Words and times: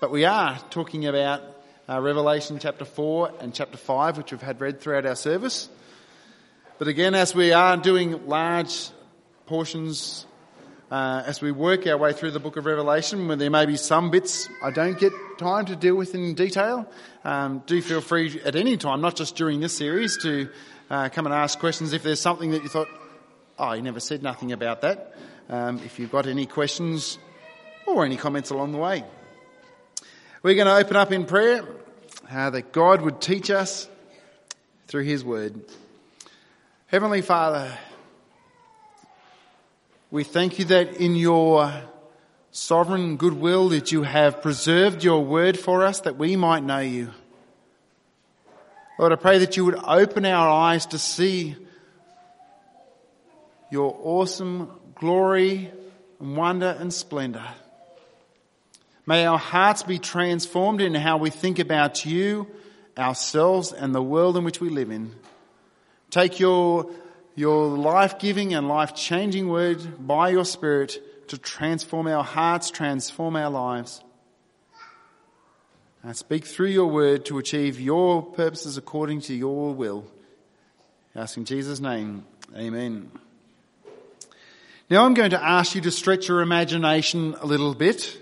but 0.00 0.10
we 0.10 0.24
are 0.24 0.58
talking 0.70 1.06
about 1.06 1.42
uh, 1.86 2.00
Revelation 2.00 2.58
chapter 2.58 2.86
4 2.86 3.32
and 3.40 3.54
chapter 3.54 3.76
5, 3.76 4.16
which 4.16 4.32
we've 4.32 4.40
had 4.40 4.58
read 4.58 4.80
throughout 4.80 5.04
our 5.04 5.14
service. 5.14 5.68
But 6.78 6.88
again, 6.88 7.14
as 7.14 7.34
we 7.34 7.52
are 7.52 7.76
doing 7.76 8.26
large 8.26 8.88
portions, 9.44 10.24
uh, 10.90 11.22
as 11.26 11.42
we 11.42 11.52
work 11.52 11.86
our 11.86 11.98
way 11.98 12.14
through 12.14 12.30
the 12.30 12.40
book 12.40 12.56
of 12.56 12.64
Revelation, 12.64 13.28
where 13.28 13.36
there 13.36 13.50
may 13.50 13.66
be 13.66 13.76
some 13.76 14.10
bits 14.10 14.48
I 14.64 14.70
don't 14.70 14.98
get 14.98 15.12
time 15.38 15.66
to 15.66 15.76
deal 15.76 15.96
with 15.96 16.14
in 16.14 16.32
detail, 16.32 16.88
um, 17.22 17.62
do 17.66 17.82
feel 17.82 18.00
free 18.00 18.40
at 18.42 18.56
any 18.56 18.78
time, 18.78 19.02
not 19.02 19.16
just 19.16 19.36
during 19.36 19.60
this 19.60 19.76
series, 19.76 20.16
to 20.22 20.48
uh, 20.88 21.10
come 21.10 21.26
and 21.26 21.34
ask 21.34 21.58
questions 21.58 21.92
if 21.92 22.02
there's 22.02 22.20
something 22.20 22.52
that 22.52 22.62
you 22.62 22.70
thought, 22.70 22.88
oh, 23.58 23.74
you 23.74 23.82
never 23.82 24.00
said 24.00 24.22
nothing 24.22 24.52
about 24.52 24.80
that. 24.80 25.14
Um, 25.50 25.78
if 25.84 25.98
you've 25.98 26.10
got 26.10 26.26
any 26.26 26.46
questions 26.46 27.18
or 27.86 28.06
any 28.06 28.16
comments 28.16 28.48
along 28.48 28.72
the 28.72 28.78
way. 28.78 29.04
We're 30.42 30.54
going 30.54 30.68
to 30.68 30.76
open 30.76 30.96
up 30.96 31.12
in 31.12 31.26
prayer 31.26 31.62
uh, 32.30 32.48
that 32.48 32.72
God 32.72 33.02
would 33.02 33.20
teach 33.20 33.50
us 33.50 33.86
through 34.86 35.02
His 35.02 35.22
Word. 35.22 35.60
Heavenly 36.86 37.20
Father, 37.20 37.70
we 40.10 40.24
thank 40.24 40.58
you 40.58 40.64
that 40.64 40.96
in 40.96 41.14
your 41.14 41.70
sovereign 42.52 43.18
goodwill 43.18 43.68
that 43.68 43.92
you 43.92 44.04
have 44.04 44.40
preserved 44.40 45.04
your 45.04 45.22
word 45.22 45.58
for 45.58 45.84
us 45.84 46.00
that 46.00 46.16
we 46.16 46.36
might 46.36 46.64
know 46.64 46.78
you. 46.78 47.10
Lord, 48.98 49.12
I 49.12 49.16
pray 49.16 49.40
that 49.40 49.58
you 49.58 49.66
would 49.66 49.78
open 49.84 50.24
our 50.24 50.48
eyes 50.48 50.86
to 50.86 50.98
see 50.98 51.54
your 53.70 53.94
awesome 54.02 54.70
glory 54.94 55.70
and 56.18 56.34
wonder 56.34 56.74
and 56.80 56.90
splendor. 56.90 57.46
May 59.10 59.26
our 59.26 59.40
hearts 59.40 59.82
be 59.82 59.98
transformed 59.98 60.80
in 60.80 60.94
how 60.94 61.16
we 61.16 61.30
think 61.30 61.58
about 61.58 62.06
you, 62.06 62.46
ourselves, 62.96 63.72
and 63.72 63.92
the 63.92 64.00
world 64.00 64.36
in 64.36 64.44
which 64.44 64.60
we 64.60 64.68
live 64.68 64.92
in. 64.92 65.16
Take 66.10 66.38
your, 66.38 66.88
your 67.34 67.76
life-giving 67.76 68.54
and 68.54 68.68
life-changing 68.68 69.48
word 69.48 70.06
by 70.06 70.28
your 70.28 70.44
Spirit 70.44 71.26
to 71.26 71.38
transform 71.38 72.06
our 72.06 72.22
hearts, 72.22 72.70
transform 72.70 73.34
our 73.34 73.50
lives. 73.50 74.00
And 76.04 76.16
speak 76.16 76.44
through 76.44 76.68
your 76.68 76.86
word 76.86 77.24
to 77.24 77.38
achieve 77.38 77.80
your 77.80 78.22
purposes 78.22 78.76
according 78.76 79.22
to 79.22 79.34
your 79.34 79.74
will. 79.74 80.06
I 81.16 81.22
ask 81.22 81.36
in 81.36 81.46
Jesus' 81.46 81.80
name, 81.80 82.26
amen. 82.56 83.10
Now 84.88 85.04
I'm 85.04 85.14
going 85.14 85.30
to 85.30 85.44
ask 85.44 85.74
you 85.74 85.80
to 85.80 85.90
stretch 85.90 86.28
your 86.28 86.42
imagination 86.42 87.34
a 87.40 87.46
little 87.46 87.74
bit. 87.74 88.18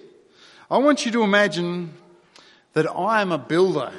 I 0.71 0.77
want 0.77 1.07
you 1.07 1.13
to 1.13 1.23
imagine 1.23 1.95
that 2.75 2.87
I 2.91 3.23
am 3.23 3.33
a 3.33 3.39
builder. 3.39 3.91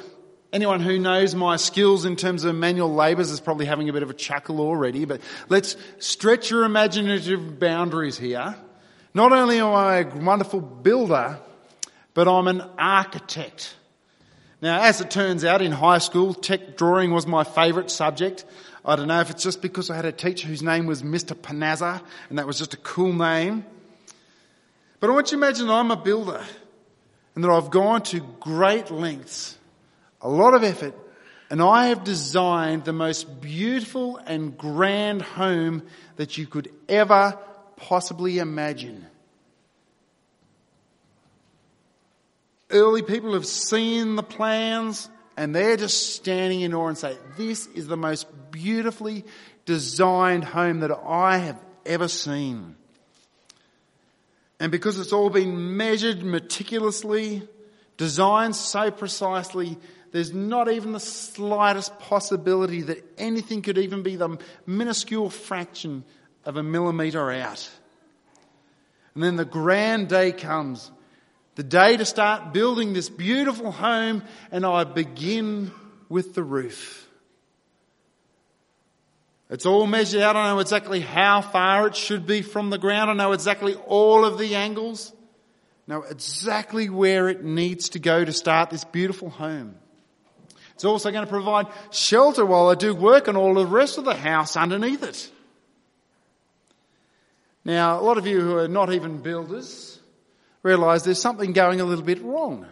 Anyone 0.52 0.78
who 0.78 1.00
knows 1.00 1.34
my 1.34 1.56
skills 1.56 2.04
in 2.04 2.14
terms 2.14 2.44
of 2.44 2.54
manual 2.54 2.94
labours 2.94 3.32
is 3.32 3.40
probably 3.40 3.66
having 3.66 3.88
a 3.88 3.92
bit 3.92 4.04
of 4.04 4.10
a 4.10 4.14
chuckle 4.14 4.60
already, 4.60 5.04
but 5.04 5.20
let's 5.48 5.74
stretch 5.98 6.48
your 6.48 6.62
imaginative 6.62 7.58
boundaries 7.58 8.16
here. 8.16 8.54
Not 9.14 9.32
only 9.32 9.58
am 9.58 9.74
I 9.74 9.96
a 9.98 10.06
wonderful 10.14 10.60
builder, 10.60 11.40
but 12.14 12.28
I'm 12.28 12.46
an 12.46 12.60
architect. 12.78 13.74
Now, 14.62 14.82
as 14.82 15.00
it 15.00 15.10
turns 15.10 15.44
out, 15.44 15.62
in 15.62 15.72
high 15.72 15.98
school, 15.98 16.34
tech 16.34 16.76
drawing 16.76 17.10
was 17.10 17.26
my 17.26 17.42
favourite 17.42 17.90
subject. 17.90 18.44
I 18.84 18.94
don't 18.94 19.08
know 19.08 19.20
if 19.20 19.30
it's 19.30 19.42
just 19.42 19.60
because 19.60 19.90
I 19.90 19.96
had 19.96 20.04
a 20.04 20.12
teacher 20.12 20.46
whose 20.46 20.62
name 20.62 20.86
was 20.86 21.02
Mr. 21.02 21.34
Panazza, 21.34 22.00
and 22.28 22.38
that 22.38 22.46
was 22.46 22.58
just 22.58 22.74
a 22.74 22.76
cool 22.76 23.12
name. 23.12 23.64
But 25.00 25.10
I 25.10 25.14
want 25.14 25.32
you 25.32 25.38
to 25.38 25.44
imagine 25.44 25.70
I'm 25.70 25.90
a 25.90 25.96
builder, 25.96 26.44
and 27.34 27.44
that 27.44 27.50
I've 27.50 27.70
gone 27.70 28.02
to 28.04 28.20
great 28.40 28.90
lengths, 28.90 29.56
a 30.20 30.28
lot 30.28 30.54
of 30.54 30.64
effort, 30.64 30.94
and 31.50 31.60
I 31.60 31.86
have 31.86 32.04
designed 32.04 32.84
the 32.84 32.92
most 32.92 33.40
beautiful 33.40 34.18
and 34.18 34.56
grand 34.56 35.22
home 35.22 35.82
that 36.16 36.38
you 36.38 36.46
could 36.46 36.72
ever 36.88 37.38
possibly 37.76 38.38
imagine. 38.38 39.06
Early 42.70 43.02
people 43.02 43.34
have 43.34 43.46
seen 43.46 44.14
the 44.14 44.22
plans 44.22 45.08
and 45.36 45.54
they're 45.54 45.76
just 45.76 46.14
standing 46.14 46.60
in 46.60 46.72
awe 46.72 46.86
and 46.86 46.98
say, 46.98 47.16
this 47.36 47.66
is 47.68 47.88
the 47.88 47.96
most 47.96 48.28
beautifully 48.52 49.24
designed 49.64 50.44
home 50.44 50.80
that 50.80 50.92
I 50.92 51.38
have 51.38 51.60
ever 51.84 52.06
seen. 52.06 52.76
And 54.60 54.70
because 54.70 54.98
it's 54.98 55.12
all 55.12 55.30
been 55.30 55.78
measured 55.78 56.22
meticulously, 56.22 57.48
designed 57.96 58.54
so 58.54 58.90
precisely, 58.90 59.78
there's 60.12 60.34
not 60.34 60.70
even 60.70 60.92
the 60.92 61.00
slightest 61.00 61.98
possibility 61.98 62.82
that 62.82 63.02
anything 63.16 63.62
could 63.62 63.78
even 63.78 64.02
be 64.02 64.16
the 64.16 64.38
minuscule 64.66 65.30
fraction 65.30 66.04
of 66.44 66.56
a 66.56 66.62
millimetre 66.62 67.32
out. 67.32 67.70
And 69.14 69.24
then 69.24 69.36
the 69.36 69.44
grand 69.44 70.08
day 70.08 70.30
comes 70.30 70.90
the 71.56 71.62
day 71.62 71.96
to 71.96 72.04
start 72.04 72.52
building 72.52 72.92
this 72.92 73.08
beautiful 73.08 73.72
home, 73.72 74.22
and 74.52 74.64
I 74.64 74.84
begin 74.84 75.72
with 76.08 76.34
the 76.34 76.42
roof. 76.42 77.09
It's 79.50 79.66
all 79.66 79.86
measured 79.86 80.22
out. 80.22 80.36
I 80.36 80.52
know 80.52 80.60
exactly 80.60 81.00
how 81.00 81.40
far 81.40 81.88
it 81.88 81.96
should 81.96 82.24
be 82.24 82.40
from 82.40 82.70
the 82.70 82.78
ground. 82.78 83.10
I 83.10 83.14
know 83.14 83.32
exactly 83.32 83.74
all 83.74 84.24
of 84.24 84.38
the 84.38 84.54
angles. 84.54 85.12
I 85.88 85.92
know 85.92 86.02
exactly 86.02 86.88
where 86.88 87.28
it 87.28 87.42
needs 87.42 87.90
to 87.90 87.98
go 87.98 88.24
to 88.24 88.32
start 88.32 88.70
this 88.70 88.84
beautiful 88.84 89.28
home. 89.28 89.74
It's 90.74 90.84
also 90.84 91.10
going 91.10 91.24
to 91.24 91.30
provide 91.30 91.66
shelter 91.90 92.46
while 92.46 92.68
I 92.68 92.76
do 92.76 92.94
work 92.94 93.26
on 93.26 93.36
all 93.36 93.54
the 93.54 93.66
rest 93.66 93.98
of 93.98 94.04
the 94.04 94.14
house 94.14 94.56
underneath 94.56 95.02
it. 95.02 95.30
Now, 97.64 98.00
a 98.00 98.02
lot 98.02 98.18
of 98.18 98.26
you 98.26 98.40
who 98.40 98.56
are 98.56 98.68
not 98.68 98.92
even 98.92 99.18
builders 99.20 99.98
realise 100.62 101.02
there's 101.02 101.20
something 101.20 101.52
going 101.52 101.80
a 101.80 101.84
little 101.84 102.04
bit 102.04 102.22
wrong. 102.22 102.66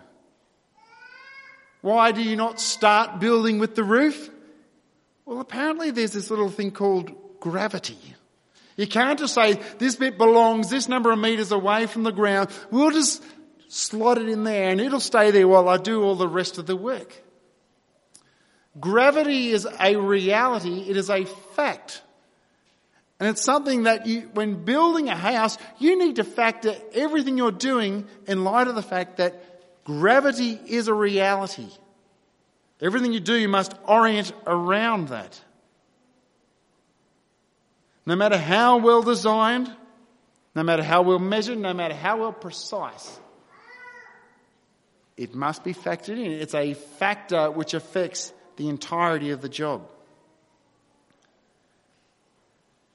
Why 1.81 2.13
do 2.13 2.23
you 2.23 2.37
not 2.37 2.61
start 2.61 3.19
building 3.19 3.59
with 3.59 3.75
the 3.75 3.85
roof? 3.85 4.31
Well, 5.29 5.41
apparently 5.41 5.91
there's 5.91 6.13
this 6.13 6.31
little 6.31 6.49
thing 6.49 6.71
called 6.71 7.13
gravity. 7.39 7.99
You 8.79 8.87
can't 8.87 9.19
just 9.19 9.35
say, 9.35 9.61
this 9.77 9.95
bit 9.95 10.17
belongs 10.17 10.71
this 10.71 10.89
number 10.89 11.13
of 11.13 11.19
metres 11.19 11.53
away 11.53 11.85
from 11.85 12.03
the 12.03 12.13
ground. 12.13 12.49
We'll 12.71 12.93
just 12.93 13.23
slot 13.69 14.17
it 14.17 14.31
in 14.31 14.45
there 14.45 14.71
and 14.71 14.81
it'll 14.81 15.01
stay 15.01 15.31
there 15.31 15.47
while 15.47 15.69
I 15.69 15.77
do 15.77 16.03
all 16.03 16.15
the 16.15 16.27
rest 16.27 16.57
of 16.57 16.65
the 16.65 16.77
work. 16.77 17.13
Gravity 18.81 19.51
is 19.51 19.69
a 19.79 19.97
reality. 19.97 20.89
It 20.89 20.97
is 20.97 21.11
a 21.11 21.27
fact. 21.27 22.01
And 23.21 23.29
it's 23.29 23.43
something 23.43 23.83
that 23.83 24.07
you, 24.07 24.31
when 24.33 24.65
building 24.65 25.11
a 25.11 25.17
house, 25.17 25.59
you 25.79 25.99
need 25.99 26.17
to 26.17 26.25
factor 26.25 26.75
everything 26.95 27.37
you're 27.37 27.53
doing 27.53 28.07
in 28.27 28.45
light 28.45 28.67
of 28.67 28.77
the 28.77 28.83
fact 28.83 29.19
that 29.19 29.85
gravity 29.85 30.59
is 30.69 30.89
a 30.89 30.95
reality. 30.95 31.69
Everything 32.81 33.13
you 33.13 33.21
do, 33.21 33.35
you 33.35 33.49
must 33.49 33.75
orient 33.87 34.33
around 34.47 35.09
that. 35.09 35.41
No 38.07 38.17
matter 38.17 38.39
how 38.39 38.79
well 38.79 39.03
designed, 39.03 39.71
no 40.55 40.63
matter 40.63 40.83
how 40.83 41.03
well 41.03 41.19
measured, 41.19 41.59
no 41.59 41.75
matter 41.75 41.95
how 41.95 42.21
well 42.21 42.33
precise, 42.33 43.19
it 45.17 45.35
must 45.35 45.65
be 45.65 45.75
factored 45.75 46.19
in. 46.19 46.33
It's 46.33 46.55
a 46.55 46.75
factor 46.75 47.51
which 47.51 47.75
affects 47.75 48.33
the 48.57 48.69
entirety 48.69 49.31
of 49.31 49.41
the 49.41 49.49
job. 49.49 49.89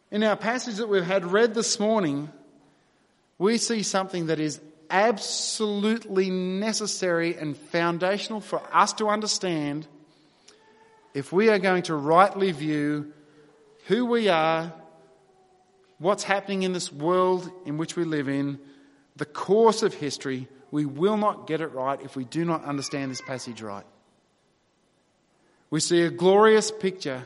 In 0.10 0.24
our 0.24 0.36
passage 0.36 0.76
that 0.76 0.88
we've 0.88 1.04
had 1.04 1.26
read 1.26 1.54
this 1.54 1.80
morning, 1.80 2.30
we 3.38 3.58
see 3.58 3.84
something 3.84 4.28
that 4.28 4.40
is 4.40 4.62
absolutely 4.94 6.30
necessary 6.30 7.36
and 7.36 7.58
foundational 7.58 8.40
for 8.40 8.62
us 8.72 8.94
to 8.94 9.10
understand 9.10 9.88
if 11.16 11.34
we 11.34 11.50
are 11.50 11.58
going 11.58 11.82
to 11.84 11.96
rightly 11.96 12.52
view 12.52 13.12
who 13.88 14.06
we 14.06 14.30
are, 14.30 14.72
what's 15.98 16.24
happening 16.24 16.62
in 16.62 16.74
this 16.74 16.94
world 16.94 17.50
in 17.66 17.78
which 17.78 17.96
we 17.96 18.04
live 18.04 18.30
in, 18.30 18.60
the 19.16 19.26
course 19.26 19.82
of 19.82 19.96
history. 19.96 20.48
We 20.70 20.86
will 20.86 21.18
not 21.18 21.48
get 21.48 21.60
it 21.60 21.68
right 21.68 22.00
if 22.02 22.16
we 22.16 22.24
do 22.24 22.46
not 22.46 22.64
understand 22.64 23.10
this 23.12 23.22
passage 23.22 23.62
right. 23.62 23.86
We 25.72 25.80
see 25.80 26.04
a 26.04 26.12
glorious 26.12 26.70
picture 26.70 27.24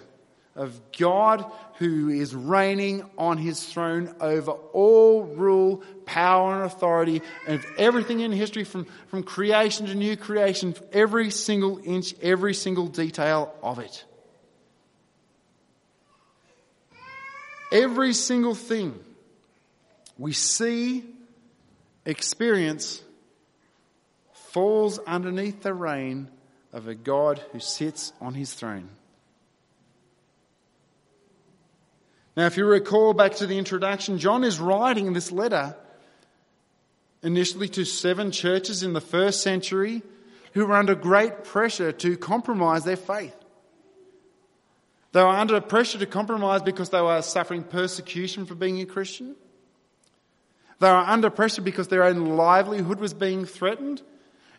of 0.58 0.80
God 0.98 1.46
who 1.76 2.10
is 2.10 2.36
reigning 2.36 3.08
on 3.18 3.38
his 3.38 3.64
throne 3.64 4.14
over 4.20 4.52
all 4.52 5.24
rule, 5.24 5.84
power 6.06 6.56
and 6.56 6.64
authority 6.66 7.22
and 7.48 7.64
everything 7.78 8.20
in 8.20 8.32
history 8.32 8.64
from, 8.64 8.86
from 9.08 9.24
creation 9.24 9.86
to 9.86 9.96
new 9.96 10.18
creation, 10.18 10.76
every 10.92 11.30
single 11.30 11.80
inch, 11.84 12.16
every 12.22 12.54
single 12.54 12.88
detail 12.88 13.54
of 13.62 13.80
it. 13.80 14.04
Every 17.72 18.14
single 18.14 18.56
thing 18.56 18.98
we 20.18 20.34
see, 20.34 21.04
experience, 22.06 23.02
falls 24.34 24.98
underneath 25.00 25.62
the 25.62 25.74
reign 25.74 26.30
of 26.74 26.88
a 26.88 26.96
God 26.96 27.40
who 27.52 27.60
sits 27.60 28.14
on 28.20 28.34
his 28.34 28.54
throne. 28.54 28.90
Now, 32.38 32.46
if 32.46 32.56
you 32.56 32.68
recall 32.68 33.16
back 33.16 33.34
to 33.38 33.48
the 33.48 33.58
introduction, 33.58 34.20
John 34.20 34.44
is 34.44 34.60
writing 34.60 35.14
this 35.14 35.32
letter 35.32 35.76
initially 37.24 37.68
to 37.70 37.84
seven 37.84 38.32
churches 38.32 38.84
in 38.84 38.94
the 38.94 39.02
first 39.02 39.42
century 39.42 40.04
who 40.54 40.68
were 40.68 40.76
under 40.76 40.94
great 40.94 41.44
pressure 41.44 41.92
to 41.94 42.16
compromise 42.16 42.84
their 42.84 42.96
faith. 42.96 43.36
They 45.14 45.24
were 45.24 45.30
under 45.30 45.60
pressure 45.62 45.98
to 45.98 46.06
compromise 46.06 46.62
because 46.62 46.92
they 46.92 47.02
were 47.02 47.24
suffering 47.24 47.64
persecution 47.64 48.46
for 48.46 48.54
being 48.54 48.82
a 48.82 48.86
Christian. 48.86 49.36
They 50.78 50.92
were 50.92 50.98
under 50.98 51.32
pressure 51.32 51.64
because 51.64 51.88
their 51.88 52.04
own 52.04 52.38
livelihood 52.38 53.00
was 53.00 53.16
being 53.16 53.48
threatened. 53.48 54.04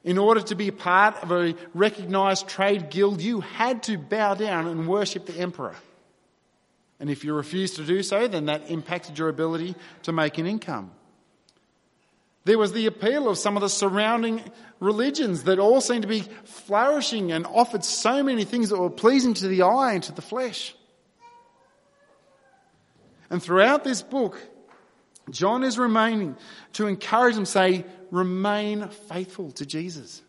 In 0.02 0.18
order 0.18 0.40
to 0.40 0.56
be 0.56 0.72
part 0.72 1.22
of 1.22 1.30
a 1.30 1.54
recognized 1.74 2.48
trade 2.48 2.90
guild, 2.90 3.20
you 3.20 3.40
had 3.40 3.84
to 3.84 3.96
bow 3.96 4.34
down 4.34 4.66
and 4.66 4.88
worship 4.88 5.26
the 5.26 5.38
emperor. 5.38 5.76
And 7.00 7.10
if 7.10 7.24
you 7.24 7.34
refused 7.34 7.76
to 7.76 7.84
do 7.84 8.02
so, 8.02 8.26
then 8.26 8.46
that 8.46 8.70
impacted 8.70 9.18
your 9.18 9.28
ability 9.28 9.76
to 10.02 10.12
make 10.12 10.38
an 10.38 10.46
income. 10.46 10.90
There 12.44 12.58
was 12.58 12.72
the 12.72 12.86
appeal 12.86 13.28
of 13.28 13.36
some 13.36 13.56
of 13.56 13.60
the 13.60 13.68
surrounding 13.68 14.42
religions 14.80 15.44
that 15.44 15.58
all 15.58 15.80
seemed 15.80 16.02
to 16.02 16.08
be 16.08 16.24
flourishing 16.44 17.30
and 17.30 17.46
offered 17.46 17.84
so 17.84 18.22
many 18.22 18.44
things 18.44 18.70
that 18.70 18.78
were 18.78 18.90
pleasing 18.90 19.34
to 19.34 19.48
the 19.48 19.62
eye 19.62 19.92
and 19.92 20.02
to 20.04 20.12
the 20.12 20.22
flesh. 20.22 20.74
And 23.30 23.42
throughout 23.42 23.84
this 23.84 24.00
book, 24.00 24.40
John 25.30 25.62
is 25.62 25.78
remaining 25.78 26.36
to 26.74 26.86
encourage 26.86 27.34
them, 27.34 27.44
say, 27.44 27.84
remain 28.10 28.88
faithful 28.88 29.50
to 29.52 29.66
Jesus. 29.66 30.22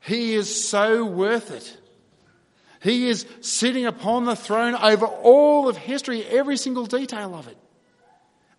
He 0.00 0.34
is 0.34 0.68
so 0.68 1.04
worth 1.04 1.50
it. 1.50 1.76
He 2.82 3.08
is 3.08 3.26
sitting 3.40 3.86
upon 3.86 4.24
the 4.24 4.34
throne 4.34 4.74
over 4.74 5.06
all 5.06 5.68
of 5.68 5.76
history, 5.76 6.24
every 6.24 6.56
single 6.56 6.86
detail 6.86 7.34
of 7.34 7.46
it. 7.46 7.56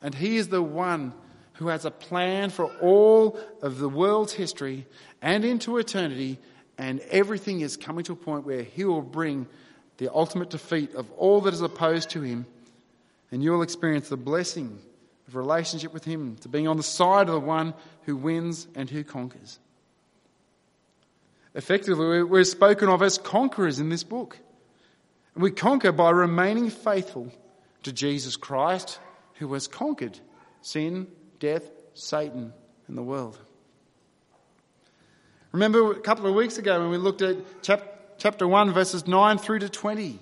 And 0.02 0.16
He 0.16 0.38
is 0.38 0.48
the 0.48 0.62
one 0.62 1.14
who 1.54 1.68
has 1.68 1.86
a 1.86 1.92
plan 1.92 2.50
for 2.50 2.66
all 2.82 3.38
of 3.62 3.80
the 3.80 3.90
world's 3.90 4.34
history 4.34 4.88
and 5.22 5.44
into 5.44 5.78
eternity, 5.78 6.40
and 6.78 7.02
everything 7.12 7.62
is 7.62 7.78
coming 7.78 8.06
to 8.06 8.14
a 8.14 8.16
point 8.16 8.46
where 8.46 8.64
He 8.64 8.86
will 8.86 9.02
bring 9.02 9.46
the 9.98 10.12
ultimate 10.14 10.50
defeat 10.50 10.96
of 10.96 11.12
all 11.12 11.42
that 11.42 11.54
is 11.54 11.62
opposed 11.62 12.10
to 12.12 12.22
Him, 12.22 12.46
and 13.32 13.44
you 13.44 13.52
will 13.52 13.62
experience 13.62 14.10
the 14.10 14.18
blessing 14.18 14.80
of 15.28 15.36
relationship 15.36 15.94
with 15.94 16.06
Him, 16.06 16.38
to 16.38 16.50
being 16.50 16.68
on 16.68 16.78
the 16.78 16.84
side 16.84 17.28
of 17.28 17.34
the 17.34 17.40
one 17.40 17.74
who 18.04 18.16
wins 18.16 18.68
and 18.76 18.90
who 18.90 19.04
conquers. 19.04 19.60
Effectively, 21.56 22.24
we're 22.24 22.44
spoken 22.44 22.90
of 22.90 23.02
as 23.02 23.18
conquerors 23.18 23.80
in 23.80 23.90
this 23.90 24.04
book. 24.04 24.38
And 25.36 25.44
we 25.44 25.52
conquer 25.52 25.92
by 25.92 26.10
remaining 26.10 26.70
faithful 26.70 27.32
to 27.84 27.92
Jesus 27.92 28.36
Christ, 28.36 29.00
who 29.36 29.54
has 29.54 29.68
conquered 29.68 30.20
sin, 30.62 31.08
death, 31.40 31.64
Satan, 31.94 32.54
and 32.88 32.98
the 32.98 33.04
world. 33.04 33.38
Remember 35.52 35.92
a 35.92 36.00
couple 36.00 36.26
of 36.26 36.34
weeks 36.34 36.58
ago 36.58 36.80
when 36.82 36.90
we 36.90 36.98
looked 36.98 37.22
at 37.22 37.38
chapter 38.18 38.48
1, 38.48 38.74
verses 38.74 39.08
9 39.08 39.38
through 39.38 39.60
to 39.60 39.70
20. 39.70 40.20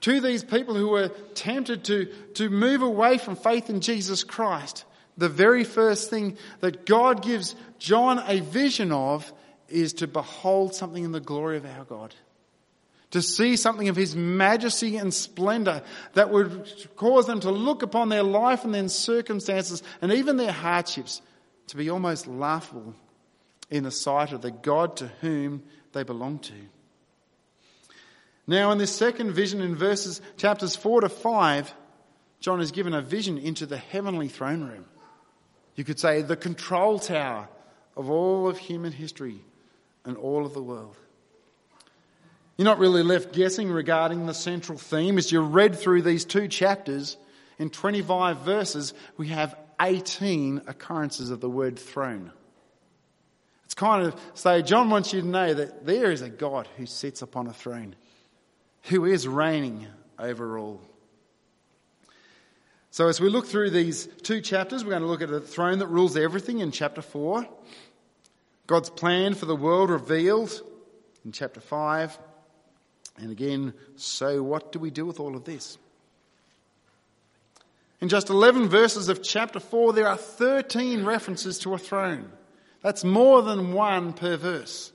To 0.00 0.20
these 0.20 0.44
people 0.44 0.74
who 0.74 0.88
were 0.88 1.08
tempted 1.34 1.84
to, 1.84 2.06
to 2.34 2.48
move 2.48 2.82
away 2.82 3.18
from 3.18 3.36
faith 3.36 3.68
in 3.68 3.80
Jesus 3.80 4.24
Christ, 4.24 4.84
the 5.16 5.28
very 5.28 5.64
first 5.64 6.10
thing 6.10 6.36
that 6.60 6.86
God 6.86 7.22
gives 7.22 7.54
John 7.78 8.22
a 8.26 8.40
vision 8.40 8.92
of 8.92 9.30
is 9.74 9.94
to 9.94 10.06
behold 10.06 10.74
something 10.74 11.04
in 11.04 11.12
the 11.12 11.20
glory 11.20 11.56
of 11.56 11.66
our 11.66 11.84
God. 11.84 12.14
To 13.10 13.22
see 13.22 13.56
something 13.56 13.88
of 13.88 13.96
his 13.96 14.16
majesty 14.16 14.96
and 14.96 15.12
splendor 15.12 15.82
that 16.14 16.30
would 16.30 16.88
cause 16.96 17.26
them 17.26 17.40
to 17.40 17.50
look 17.50 17.82
upon 17.82 18.08
their 18.08 18.22
life 18.22 18.64
and 18.64 18.74
their 18.74 18.88
circumstances 18.88 19.82
and 20.00 20.12
even 20.12 20.36
their 20.36 20.52
hardships 20.52 21.22
to 21.68 21.76
be 21.76 21.90
almost 21.90 22.26
laughable 22.26 22.94
in 23.70 23.84
the 23.84 23.90
sight 23.90 24.32
of 24.32 24.42
the 24.42 24.50
God 24.50 24.96
to 24.96 25.08
whom 25.20 25.62
they 25.92 26.02
belong 26.02 26.38
to. 26.40 26.54
Now, 28.46 28.72
in 28.72 28.78
this 28.78 28.94
second 28.94 29.32
vision 29.32 29.60
in 29.60 29.74
verses 29.74 30.20
chapters 30.36 30.76
4 30.76 31.02
to 31.02 31.08
5, 31.08 31.74
John 32.40 32.60
is 32.60 32.72
given 32.72 32.92
a 32.92 33.00
vision 33.00 33.38
into 33.38 33.64
the 33.64 33.78
heavenly 33.78 34.28
throne 34.28 34.64
room. 34.64 34.84
You 35.76 35.84
could 35.84 35.98
say 35.98 36.20
the 36.22 36.36
control 36.36 36.98
tower 36.98 37.48
of 37.96 38.10
all 38.10 38.48
of 38.48 38.58
human 38.58 38.92
history 38.92 39.40
and 40.04 40.16
all 40.16 40.46
of 40.46 40.54
the 40.54 40.62
world. 40.62 40.96
You're 42.56 42.64
not 42.64 42.78
really 42.78 43.02
left 43.02 43.32
guessing 43.32 43.70
regarding 43.70 44.26
the 44.26 44.34
central 44.34 44.78
theme. 44.78 45.18
As 45.18 45.32
you 45.32 45.40
read 45.40 45.76
through 45.76 46.02
these 46.02 46.24
two 46.24 46.46
chapters, 46.46 47.16
in 47.58 47.70
25 47.70 48.38
verses, 48.38 48.94
we 49.16 49.28
have 49.28 49.56
18 49.80 50.62
occurrences 50.66 51.30
of 51.30 51.40
the 51.40 51.50
word 51.50 51.78
throne. 51.78 52.32
It's 53.64 53.74
kind 53.74 54.06
of 54.06 54.20
say, 54.34 54.62
John 54.62 54.90
wants 54.90 55.12
you 55.12 55.20
to 55.20 55.26
know 55.26 55.54
that 55.54 55.84
there 55.86 56.12
is 56.12 56.22
a 56.22 56.28
God 56.28 56.68
who 56.76 56.86
sits 56.86 57.22
upon 57.22 57.46
a 57.46 57.52
throne, 57.52 57.96
who 58.84 59.04
is 59.04 59.26
reigning 59.26 59.86
over 60.18 60.58
all. 60.58 60.80
So, 62.90 63.08
as 63.08 63.20
we 63.20 63.28
look 63.28 63.46
through 63.46 63.70
these 63.70 64.06
two 64.22 64.40
chapters, 64.40 64.84
we're 64.84 64.90
going 64.90 65.02
to 65.02 65.08
look 65.08 65.22
at 65.22 65.28
the 65.28 65.40
throne 65.40 65.80
that 65.80 65.88
rules 65.88 66.16
everything 66.16 66.60
in 66.60 66.70
chapter 66.70 67.02
4. 67.02 67.44
God's 68.66 68.90
plan 68.90 69.34
for 69.34 69.46
the 69.46 69.56
world 69.56 69.90
revealed 69.90 70.62
in 71.24 71.32
chapter 71.32 71.60
5. 71.60 72.18
And 73.18 73.30
again, 73.30 73.74
so 73.96 74.42
what 74.42 74.72
do 74.72 74.78
we 74.78 74.90
do 74.90 75.06
with 75.06 75.20
all 75.20 75.36
of 75.36 75.44
this? 75.44 75.78
In 78.00 78.08
just 78.08 78.28
11 78.28 78.68
verses 78.68 79.08
of 79.08 79.22
chapter 79.22 79.60
4, 79.60 79.92
there 79.92 80.08
are 80.08 80.16
13 80.16 81.04
references 81.04 81.58
to 81.60 81.74
a 81.74 81.78
throne. 81.78 82.30
That's 82.82 83.04
more 83.04 83.42
than 83.42 83.72
one 83.72 84.12
per 84.12 84.36
verse. 84.36 84.92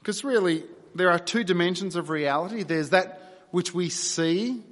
Because 0.00 0.24
really, 0.24 0.64
there 0.94 1.10
are 1.10 1.18
two 1.18 1.44
dimensions 1.44 1.96
of 1.96 2.10
reality. 2.10 2.62
There's 2.62 2.90
that 2.90 3.20
which 3.50 3.72
we 3.72 3.88
see, 3.88 4.62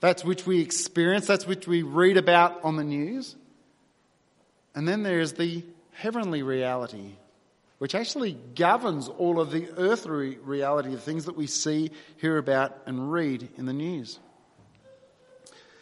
that's 0.00 0.24
which 0.24 0.46
we 0.46 0.60
experience, 0.60 1.26
that's 1.26 1.46
which 1.46 1.66
we 1.66 1.82
read 1.82 2.16
about 2.16 2.62
on 2.64 2.76
the 2.76 2.84
news. 2.84 3.34
And 4.74 4.86
then 4.86 5.02
there's 5.02 5.34
the 5.34 5.64
heavenly 6.02 6.42
reality, 6.42 7.12
which 7.78 7.94
actually 7.94 8.36
governs 8.56 9.06
all 9.06 9.40
of 9.40 9.52
the 9.52 9.68
earthly 9.76 10.36
reality, 10.38 10.90
the 10.90 10.98
things 10.98 11.26
that 11.26 11.36
we 11.36 11.46
see, 11.46 11.92
hear 12.16 12.38
about, 12.38 12.76
and 12.86 13.12
read 13.12 13.48
in 13.56 13.66
the 13.66 13.72
news. 13.72 14.18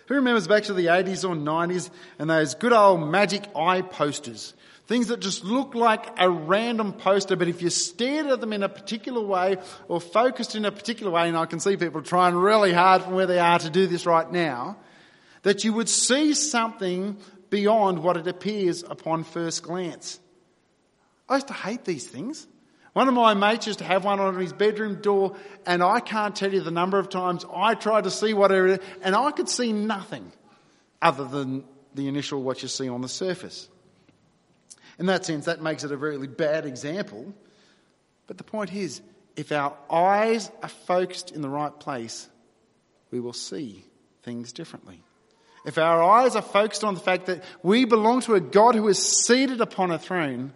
Who 0.09 0.17
remembers 0.17 0.47
back 0.47 0.65
to 0.65 0.75
the 0.75 0.87
80s 0.87 1.27
or 1.27 1.35
90s 1.35 1.89
and 2.19 2.29
those 2.29 2.55
good 2.55 2.75
old 2.75 3.09
magic 3.11 3.45
eye 3.57 3.81
posters? 3.81 4.53
Things 4.87 5.07
that 5.07 5.21
just 5.21 5.43
look 5.43 5.75
like 5.75 6.05
a 6.21 6.29
random 6.29 6.93
poster, 6.93 7.35
but 7.35 7.49
if 7.49 7.63
you 7.63 7.71
stared 7.71 8.27
at 8.27 8.43
them 8.43 8.53
in 8.53 8.63
a 8.63 8.69
particular 8.69 9.23
way 9.23 9.57
or 9.89 10.03
focused 10.03 10.55
in 10.55 10.67
a 10.67 10.73
particular 10.73 11.11
way, 11.11 11.29
and 11.29 11.37
I 11.39 11.47
can 11.47 11.61
see 11.61 11.79
people 11.79 12.03
trying 12.03 12.35
really 12.35 12.75
hard 12.75 13.05
from 13.05 13.15
where 13.15 13.27
they 13.27 13.39
are 13.39 13.59
to 13.61 13.71
do 13.71 13.87
this 13.87 14.05
right 14.05 14.31
now, 14.31 14.77
that 15.45 15.65
you 15.65 15.73
would 15.73 15.89
see 15.89 16.35
something 16.35 17.17
beyond 17.51 18.03
what 18.03 18.17
it 18.17 18.27
appears 18.27 18.83
upon 18.83 19.25
first 19.25 19.63
glance. 19.63 20.19
I 21.29 21.35
used 21.35 21.49
to 21.49 21.55
hate 21.55 21.85
these 21.85 22.07
things. 22.07 22.47
One 22.93 23.07
of 23.07 23.15
my 23.15 23.35
mates 23.35 23.67
used 23.67 23.79
to 23.79 23.85
have 23.85 24.05
one 24.05 24.19
on 24.19 24.37
his 24.37 24.53
bedroom 24.53 25.01
door, 25.01 25.37
and 25.65 25.83
I 25.83 26.01
can't 26.01 26.35
tell 26.35 26.53
you 26.53 26.61
the 26.61 26.73
number 26.73 26.99
of 26.99 27.09
times 27.09 27.45
I 27.53 27.75
tried 27.75 28.05
to 28.05 28.11
see 28.11 28.35
whatever 28.35 28.81
and 29.03 29.15
I 29.15 29.31
could 29.31 29.49
see 29.49 29.73
nothing 29.73 30.33
other 31.01 31.25
than 31.25 31.65
the 31.95 32.09
initial 32.09 32.43
what 32.43 32.63
you 32.63 32.69
see 32.69 32.89
on 32.89 33.01
the 33.01 33.09
surface. 33.09 33.69
In 34.99 35.07
that 35.07 35.25
sense, 35.25 35.47
that 35.47 35.63
makes 35.63 35.85
it 35.85 35.93
a 35.93 35.97
really 35.97 36.27
bad 36.27 36.67
example. 36.67 37.33
But 38.27 38.39
the 38.39 38.45
point 38.45 38.75
is, 38.75 39.01
if 39.37 39.53
our 39.53 39.77
eyes 39.89 40.51
are 40.63 40.69
focused 40.69 41.31
in 41.31 41.43
the 41.43 41.49
right 41.49 41.79
place, 41.79 42.29
we 43.11 43.21
will 43.21 43.33
see 43.33 43.85
things 44.23 44.53
differently. 44.53 45.03
If 45.65 45.79
our 45.79 46.03
eyes 46.03 46.37
are 46.37 46.43
focused 46.43 46.85
on 46.85 46.95
the 46.95 47.01
fact 47.01 47.27
that 47.27 47.45
we 47.63 47.85
belong 47.85 48.23
to 48.23 48.35
a 48.35 48.41
God 48.41 48.75
who 48.75 48.89
is 48.89 48.99
seated 48.99 49.61
upon 49.61 49.91
a 49.91 49.99
throne, 49.99 50.53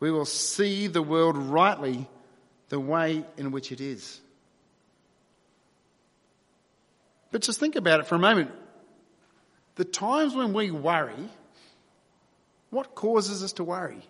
we 0.00 0.10
will 0.10 0.24
see 0.24 0.86
the 0.88 1.02
world 1.02 1.36
rightly 1.36 2.08
the 2.68 2.80
way 2.80 3.24
in 3.36 3.52
which 3.52 3.70
it 3.70 3.80
is. 3.80 4.20
But 7.30 7.42
just 7.42 7.60
think 7.60 7.76
about 7.76 8.00
it 8.00 8.06
for 8.06 8.16
a 8.16 8.18
moment. 8.18 8.50
The 9.76 9.84
times 9.84 10.34
when 10.34 10.52
we 10.52 10.70
worry, 10.70 11.28
what 12.70 12.94
causes 12.94 13.44
us 13.44 13.52
to 13.54 13.64
worry? 13.64 14.02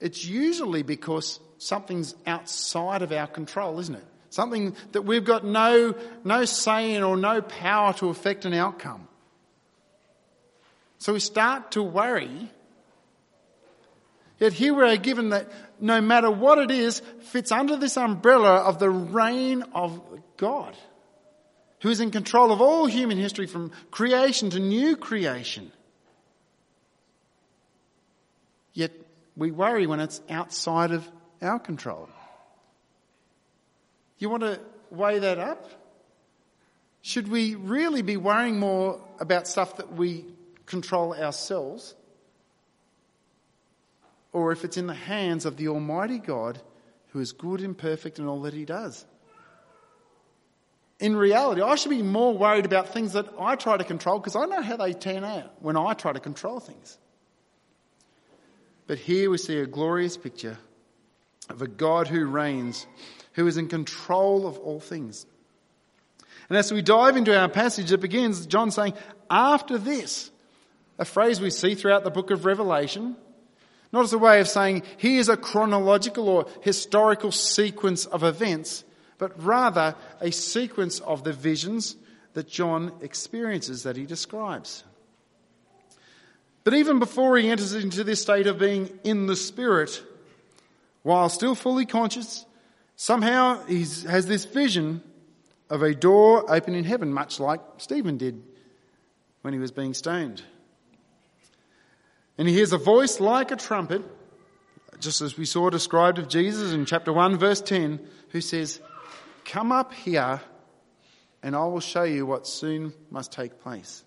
It's 0.00 0.24
usually 0.24 0.82
because 0.82 1.40
something's 1.58 2.14
outside 2.26 3.02
of 3.02 3.12
our 3.12 3.26
control, 3.26 3.78
isn't 3.80 3.96
it? 3.96 4.04
Something 4.30 4.76
that 4.92 5.02
we've 5.02 5.24
got 5.24 5.44
no, 5.44 5.94
no 6.24 6.44
say 6.44 6.94
in 6.94 7.02
or 7.02 7.16
no 7.16 7.40
power 7.40 7.92
to 7.94 8.08
affect 8.08 8.44
an 8.44 8.52
outcome. 8.52 9.08
So 10.98 11.12
we 11.12 11.20
start 11.20 11.72
to 11.72 11.82
worry 11.82 12.50
Yet 14.38 14.52
here 14.52 14.72
we 14.72 14.84
are 14.84 14.96
given 14.96 15.30
that 15.30 15.50
no 15.80 16.00
matter 16.00 16.30
what 16.30 16.58
it 16.58 16.70
is, 16.70 17.00
fits 17.20 17.50
under 17.50 17.76
this 17.76 17.96
umbrella 17.96 18.56
of 18.56 18.78
the 18.78 18.90
reign 18.90 19.62
of 19.74 20.00
God, 20.36 20.76
who 21.82 21.90
is 21.90 22.00
in 22.00 22.10
control 22.10 22.52
of 22.52 22.60
all 22.60 22.86
human 22.86 23.18
history 23.18 23.46
from 23.46 23.72
creation 23.90 24.50
to 24.50 24.60
new 24.60 24.96
creation. 24.96 25.72
Yet 28.72 28.92
we 29.36 29.50
worry 29.50 29.86
when 29.86 29.98
it's 29.98 30.20
outside 30.30 30.92
of 30.92 31.08
our 31.42 31.58
control. 31.58 32.08
You 34.18 34.28
want 34.28 34.42
to 34.42 34.60
weigh 34.90 35.18
that 35.20 35.38
up? 35.38 35.70
Should 37.02 37.28
we 37.28 37.54
really 37.54 38.02
be 38.02 38.16
worrying 38.16 38.58
more 38.58 39.00
about 39.20 39.46
stuff 39.46 39.76
that 39.76 39.92
we 39.92 40.26
control 40.66 41.14
ourselves? 41.14 41.94
Or 44.32 44.52
if 44.52 44.64
it's 44.64 44.76
in 44.76 44.86
the 44.86 44.94
hands 44.94 45.46
of 45.46 45.56
the 45.56 45.68
Almighty 45.68 46.18
God 46.18 46.60
who 47.08 47.20
is 47.20 47.32
good 47.32 47.60
and 47.60 47.76
perfect 47.76 48.18
in 48.18 48.26
all 48.26 48.42
that 48.42 48.54
He 48.54 48.64
does? 48.64 49.06
In 51.00 51.16
reality, 51.16 51.62
I 51.62 51.76
should 51.76 51.90
be 51.90 52.02
more 52.02 52.36
worried 52.36 52.66
about 52.66 52.92
things 52.92 53.12
that 53.12 53.26
I 53.38 53.54
try 53.54 53.76
to 53.76 53.84
control 53.84 54.18
because 54.18 54.34
I 54.34 54.46
know 54.46 54.60
how 54.60 54.76
they 54.76 54.92
turn 54.92 55.22
out 55.22 55.62
when 55.62 55.76
I 55.76 55.94
try 55.94 56.12
to 56.12 56.20
control 56.20 56.58
things. 56.58 56.98
But 58.88 58.98
here 58.98 59.30
we 59.30 59.38
see 59.38 59.58
a 59.58 59.66
glorious 59.66 60.16
picture 60.16 60.58
of 61.48 61.62
a 61.62 61.68
God 61.68 62.08
who 62.08 62.26
reigns, 62.26 62.86
who 63.38 63.46
is 63.46 63.56
in 63.56 63.68
control 63.68 64.48
of 64.48 64.58
all 64.58 64.80
things. 64.80 65.24
And 66.48 66.58
as 66.58 66.72
we 66.72 66.82
dive 66.82 67.16
into 67.16 67.38
our 67.38 67.48
passage, 67.48 67.92
it 67.92 68.00
begins 68.00 68.46
John 68.46 68.72
saying, 68.72 68.94
after 69.30 69.78
this, 69.78 70.32
a 70.98 71.04
phrase 71.04 71.40
we 71.40 71.50
see 71.50 71.76
throughout 71.76 72.02
the 72.02 72.10
book 72.10 72.32
of 72.32 72.44
Revelation, 72.44 73.16
not 73.92 74.02
as 74.02 74.12
a 74.12 74.18
way 74.18 74.40
of 74.40 74.48
saying, 74.48 74.82
here's 74.96 75.28
a 75.28 75.36
chronological 75.36 76.28
or 76.28 76.46
historical 76.62 77.30
sequence 77.30 78.06
of 78.06 78.24
events, 78.24 78.82
but 79.18 79.40
rather 79.40 79.94
a 80.20 80.32
sequence 80.32 80.98
of 80.98 81.22
the 81.22 81.32
visions 81.32 81.94
that 82.32 82.48
John 82.48 82.92
experiences 83.02 83.84
that 83.84 83.96
he 83.96 84.04
describes. 84.04 84.82
But 86.64 86.74
even 86.74 86.98
before 86.98 87.38
he 87.38 87.48
enters 87.48 87.72
into 87.72 88.02
this 88.02 88.20
state 88.20 88.48
of 88.48 88.58
being 88.58 88.98
in 89.04 89.26
the 89.26 89.36
Spirit, 89.36 90.02
while 91.04 91.28
still 91.28 91.54
fully 91.54 91.86
conscious, 91.86 92.44
somehow 92.98 93.64
he 93.64 93.86
has 94.08 94.26
this 94.26 94.44
vision 94.44 95.02
of 95.70 95.82
a 95.82 95.94
door 95.94 96.52
open 96.52 96.74
in 96.74 96.84
heaven, 96.84 97.12
much 97.12 97.40
like 97.40 97.60
Stephen 97.78 98.18
did 98.18 98.42
when 99.40 99.54
he 99.54 99.60
was 99.60 99.70
being 99.70 99.94
stoned. 99.94 100.42
And 102.36 102.46
he 102.46 102.54
hears 102.54 102.72
a 102.72 102.78
voice 102.78 103.20
like 103.20 103.50
a 103.50 103.56
trumpet, 103.56 104.02
just 105.00 105.22
as 105.22 105.38
we 105.38 105.44
saw 105.44 105.70
described 105.70 106.18
of 106.18 106.28
Jesus 106.28 106.72
in 106.72 106.84
chapter 106.84 107.12
1, 107.12 107.38
verse 107.38 107.60
10, 107.60 108.00
who 108.30 108.40
says, 108.40 108.80
Come 109.44 109.70
up 109.70 109.94
here, 109.94 110.40
and 111.42 111.54
I 111.54 111.64
will 111.66 111.80
show 111.80 112.02
you 112.02 112.26
what 112.26 112.46
soon 112.48 112.92
must 113.10 113.32
take 113.32 113.60
place. 113.60 114.02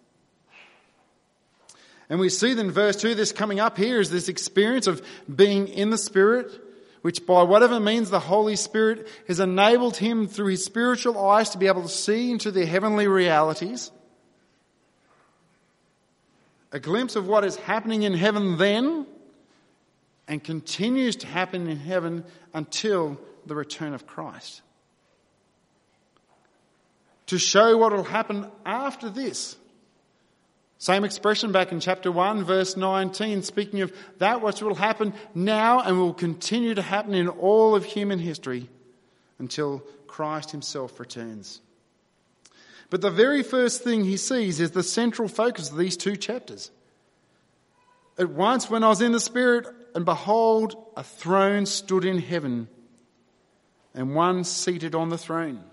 And 2.10 2.20
we 2.20 2.28
see 2.28 2.52
in 2.52 2.72
verse 2.72 2.98
2, 2.98 3.16
this 3.16 3.32
coming 3.32 3.62
up 3.62 3.78
here 3.78 4.02
is 4.02 4.10
this 4.10 4.28
experience 4.28 4.88
of 4.88 5.02
being 5.34 5.70
in 5.70 5.92
the 5.92 5.98
Spirit, 5.98 6.52
which 7.02 7.26
by 7.26 7.44
whatever 7.44 7.80
means 7.80 8.10
the 8.10 8.20
Holy 8.20 8.56
Spirit 8.56 9.08
has 9.28 9.40
enabled 9.40 9.98
him 9.98 10.28
through 10.28 10.48
his 10.48 10.64
spiritual 10.64 11.20
eyes 11.20 11.50
to 11.52 11.58
be 11.58 11.68
able 11.68 11.82
to 11.82 11.90
see 11.90 12.32
into 12.32 12.52
the 12.52 12.66
heavenly 12.66 13.08
realities. 13.08 13.92
A 16.72 16.80
glimpse 16.80 17.16
of 17.16 17.28
what 17.28 17.44
is 17.44 17.56
happening 17.58 18.04
in 18.04 18.14
heaven 18.14 18.58
then 18.58 19.06
and 20.28 20.44
continues 20.44 21.18
to 21.18 21.28
happen 21.28 21.68
in 21.68 21.78
heaven 21.78 22.24
until 22.54 23.20
the 23.46 23.56
return 23.56 23.94
of 23.94 24.08
Christ. 24.08 24.62
To 27.28 27.38
show 27.38 27.78
what 27.78 27.92
will 27.92 28.04
happen 28.04 28.50
after 28.66 29.10
this. 29.10 29.58
Same 30.82 31.04
expression 31.04 31.52
back 31.52 31.72
in 31.72 31.80
chapter 31.80 32.12
1, 32.12 32.44
verse 32.44 32.76
19, 32.76 33.44
speaking 33.44 33.82
of 33.82 33.94
that 34.18 34.42
which 34.42 34.64
will 34.64 34.74
happen 34.74 35.14
now 35.36 35.80
and 35.80 36.00
will 36.00 36.12
continue 36.12 36.74
to 36.74 36.82
happen 36.82 37.14
in 37.14 37.28
all 37.28 37.76
of 37.76 37.86
human 37.86 38.18
history 38.18 38.68
until 39.38 39.84
Christ 40.08 40.50
himself 40.50 41.00
returns. 41.00 41.62
But 42.90 43.02
the 43.02 43.12
very 43.12 43.44
first 43.44 43.84
thing 43.84 44.04
he 44.04 44.18
sees 44.18 44.60
is 44.60 44.72
the 44.72 44.82
central 44.82 45.28
focus 45.28 45.70
of 45.70 45.78
these 45.78 45.96
two 45.96 46.16
chapters. 46.16 46.72
At 48.18 48.32
once, 48.32 48.68
when 48.68 48.84
I 48.84 48.90
was 48.90 49.02
in 49.02 49.12
the 49.12 49.20
Spirit, 49.20 49.68
and 49.94 50.04
behold, 50.04 50.76
a 50.98 51.04
throne 51.04 51.68
stood 51.68 52.06
in 52.06 52.18
heaven, 52.18 52.68
and 53.94 54.16
one 54.16 54.44
seated 54.44 54.96
on 54.96 55.10
the 55.10 55.18
throne. 55.20 55.64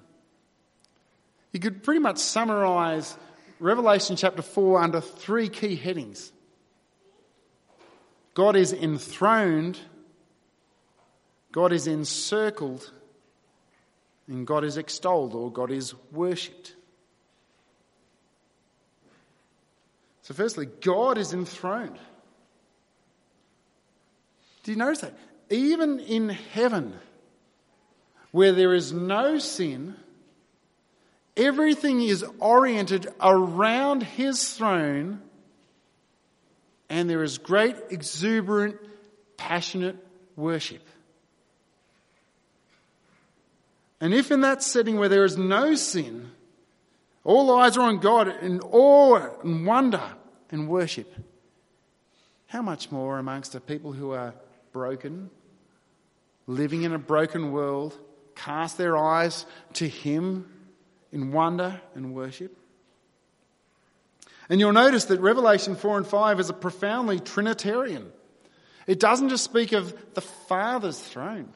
You 1.50 1.60
could 1.60 1.82
pretty 1.82 2.00
much 2.00 2.18
summarize 2.18 3.16
Revelation 3.60 4.16
chapter 4.16 4.42
4 4.42 4.80
under 4.82 5.00
three 5.00 5.48
key 5.48 5.74
headings 5.74 6.32
God 8.34 8.54
is 8.54 8.72
enthroned, 8.72 9.80
God 11.50 11.72
is 11.72 11.86
encircled, 11.88 12.92
and 14.28 14.46
God 14.46 14.62
is 14.62 14.76
extolled 14.76 15.34
or 15.34 15.50
God 15.50 15.72
is 15.72 15.94
worshipped. 16.12 16.76
So, 20.22 20.34
firstly, 20.34 20.66
God 20.66 21.16
is 21.16 21.32
enthroned. 21.32 21.98
Do 24.62 24.72
you 24.72 24.76
notice 24.76 25.00
that? 25.00 25.18
Even 25.48 25.98
in 25.98 26.28
heaven, 26.28 26.94
where 28.30 28.52
there 28.52 28.74
is 28.74 28.92
no 28.92 29.38
sin, 29.38 29.96
Everything 31.38 32.02
is 32.02 32.24
oriented 32.40 33.06
around 33.20 34.02
his 34.02 34.54
throne, 34.54 35.22
and 36.90 37.08
there 37.08 37.22
is 37.22 37.38
great, 37.38 37.76
exuberant, 37.90 38.76
passionate 39.36 39.96
worship. 40.34 40.82
And 44.00 44.12
if 44.12 44.32
in 44.32 44.40
that 44.40 44.64
setting 44.64 44.98
where 44.98 45.08
there 45.08 45.24
is 45.24 45.38
no 45.38 45.76
sin, 45.76 46.32
all 47.22 47.56
eyes 47.56 47.76
are 47.76 47.82
on 47.82 47.98
God 47.98 48.28
in 48.42 48.60
awe 48.60 49.28
and 49.44 49.64
wonder 49.64 50.02
and 50.50 50.68
worship, 50.68 51.14
how 52.46 52.62
much 52.62 52.90
more 52.90 53.18
amongst 53.18 53.52
the 53.52 53.60
people 53.60 53.92
who 53.92 54.10
are 54.10 54.34
broken, 54.72 55.30
living 56.48 56.82
in 56.82 56.92
a 56.92 56.98
broken 56.98 57.52
world, 57.52 57.96
cast 58.34 58.76
their 58.76 58.96
eyes 58.96 59.46
to 59.74 59.86
Him 59.86 60.57
in 61.12 61.32
wonder 61.32 61.80
and 61.94 62.14
worship. 62.14 62.56
And 64.48 64.60
you'll 64.60 64.72
notice 64.72 65.06
that 65.06 65.20
Revelation 65.20 65.76
4 65.76 65.98
and 65.98 66.06
5 66.06 66.40
is 66.40 66.50
a 66.50 66.54
profoundly 66.54 67.20
Trinitarian. 67.20 68.10
It 68.86 68.98
doesn't 68.98 69.28
just 69.28 69.44
speak 69.44 69.72
of 69.72 69.94
the 70.14 70.22
Father's 70.22 70.98
throne. 70.98 71.52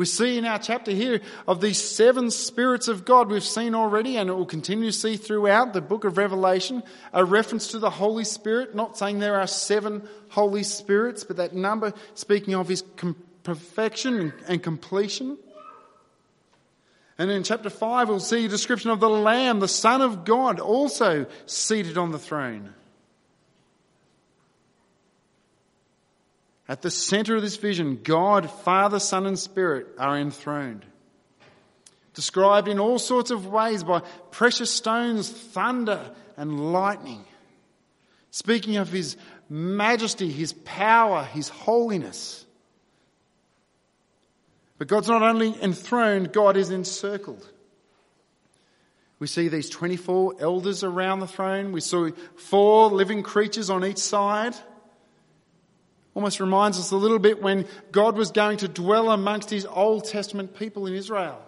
We 0.00 0.06
see 0.06 0.38
in 0.38 0.46
our 0.46 0.58
chapter 0.58 0.92
here 0.92 1.20
of 1.46 1.60
these 1.60 1.76
seven 1.76 2.30
spirits 2.30 2.88
of 2.88 3.04
God 3.04 3.28
we've 3.28 3.44
seen 3.44 3.74
already, 3.74 4.16
and 4.16 4.30
it 4.30 4.32
will 4.32 4.46
continue 4.46 4.90
to 4.90 4.96
see 4.96 5.16
throughout 5.16 5.74
the 5.74 5.82
book 5.82 6.04
of 6.04 6.16
Revelation 6.16 6.82
a 7.12 7.24
reference 7.24 7.68
to 7.72 7.78
the 7.78 7.90
Holy 7.90 8.24
Spirit, 8.24 8.74
not 8.74 8.96
saying 8.96 9.18
there 9.18 9.38
are 9.38 9.46
seven 9.46 10.08
Holy 10.30 10.62
Spirits, 10.62 11.22
but 11.22 11.36
that 11.36 11.54
number 11.54 11.92
speaking 12.14 12.54
of 12.54 12.66
his 12.66 12.82
perfection 13.42 14.32
and 14.48 14.62
completion. 14.62 15.36
And 17.20 17.30
in 17.30 17.42
chapter 17.42 17.68
5, 17.68 18.08
we'll 18.08 18.18
see 18.18 18.46
a 18.46 18.48
description 18.48 18.90
of 18.90 18.98
the 18.98 19.10
Lamb, 19.10 19.60
the 19.60 19.68
Son 19.68 20.00
of 20.00 20.24
God, 20.24 20.58
also 20.58 21.26
seated 21.44 21.98
on 21.98 22.12
the 22.12 22.18
throne. 22.18 22.72
At 26.66 26.80
the 26.80 26.90
center 26.90 27.36
of 27.36 27.42
this 27.42 27.58
vision, 27.58 28.00
God, 28.02 28.50
Father, 28.50 28.98
Son, 28.98 29.26
and 29.26 29.38
Spirit 29.38 29.88
are 29.98 30.16
enthroned. 30.16 30.86
Described 32.14 32.68
in 32.68 32.80
all 32.80 32.98
sorts 32.98 33.30
of 33.30 33.46
ways 33.46 33.84
by 33.84 34.00
precious 34.30 34.70
stones, 34.70 35.28
thunder, 35.28 36.00
and 36.38 36.72
lightning. 36.72 37.22
Speaking 38.30 38.78
of 38.78 38.90
His 38.90 39.18
majesty, 39.50 40.32
His 40.32 40.54
power, 40.54 41.24
His 41.24 41.50
holiness. 41.50 42.46
But 44.80 44.88
God's 44.88 45.08
not 45.08 45.20
only 45.20 45.54
enthroned, 45.62 46.32
God 46.32 46.56
is 46.56 46.70
encircled. 46.70 47.46
We 49.18 49.26
see 49.26 49.48
these 49.48 49.68
24 49.68 50.36
elders 50.40 50.82
around 50.82 51.20
the 51.20 51.26
throne. 51.26 51.72
We 51.72 51.82
saw 51.82 52.08
four 52.36 52.88
living 52.88 53.22
creatures 53.22 53.68
on 53.68 53.84
each 53.84 53.98
side. 53.98 54.54
Almost 56.14 56.40
reminds 56.40 56.78
us 56.78 56.92
a 56.92 56.96
little 56.96 57.18
bit 57.18 57.42
when 57.42 57.66
God 57.92 58.16
was 58.16 58.30
going 58.30 58.56
to 58.56 58.68
dwell 58.68 59.10
amongst 59.10 59.50
his 59.50 59.66
Old 59.66 60.06
Testament 60.06 60.58
people 60.58 60.86
in 60.86 60.94
Israel. 60.94 61.42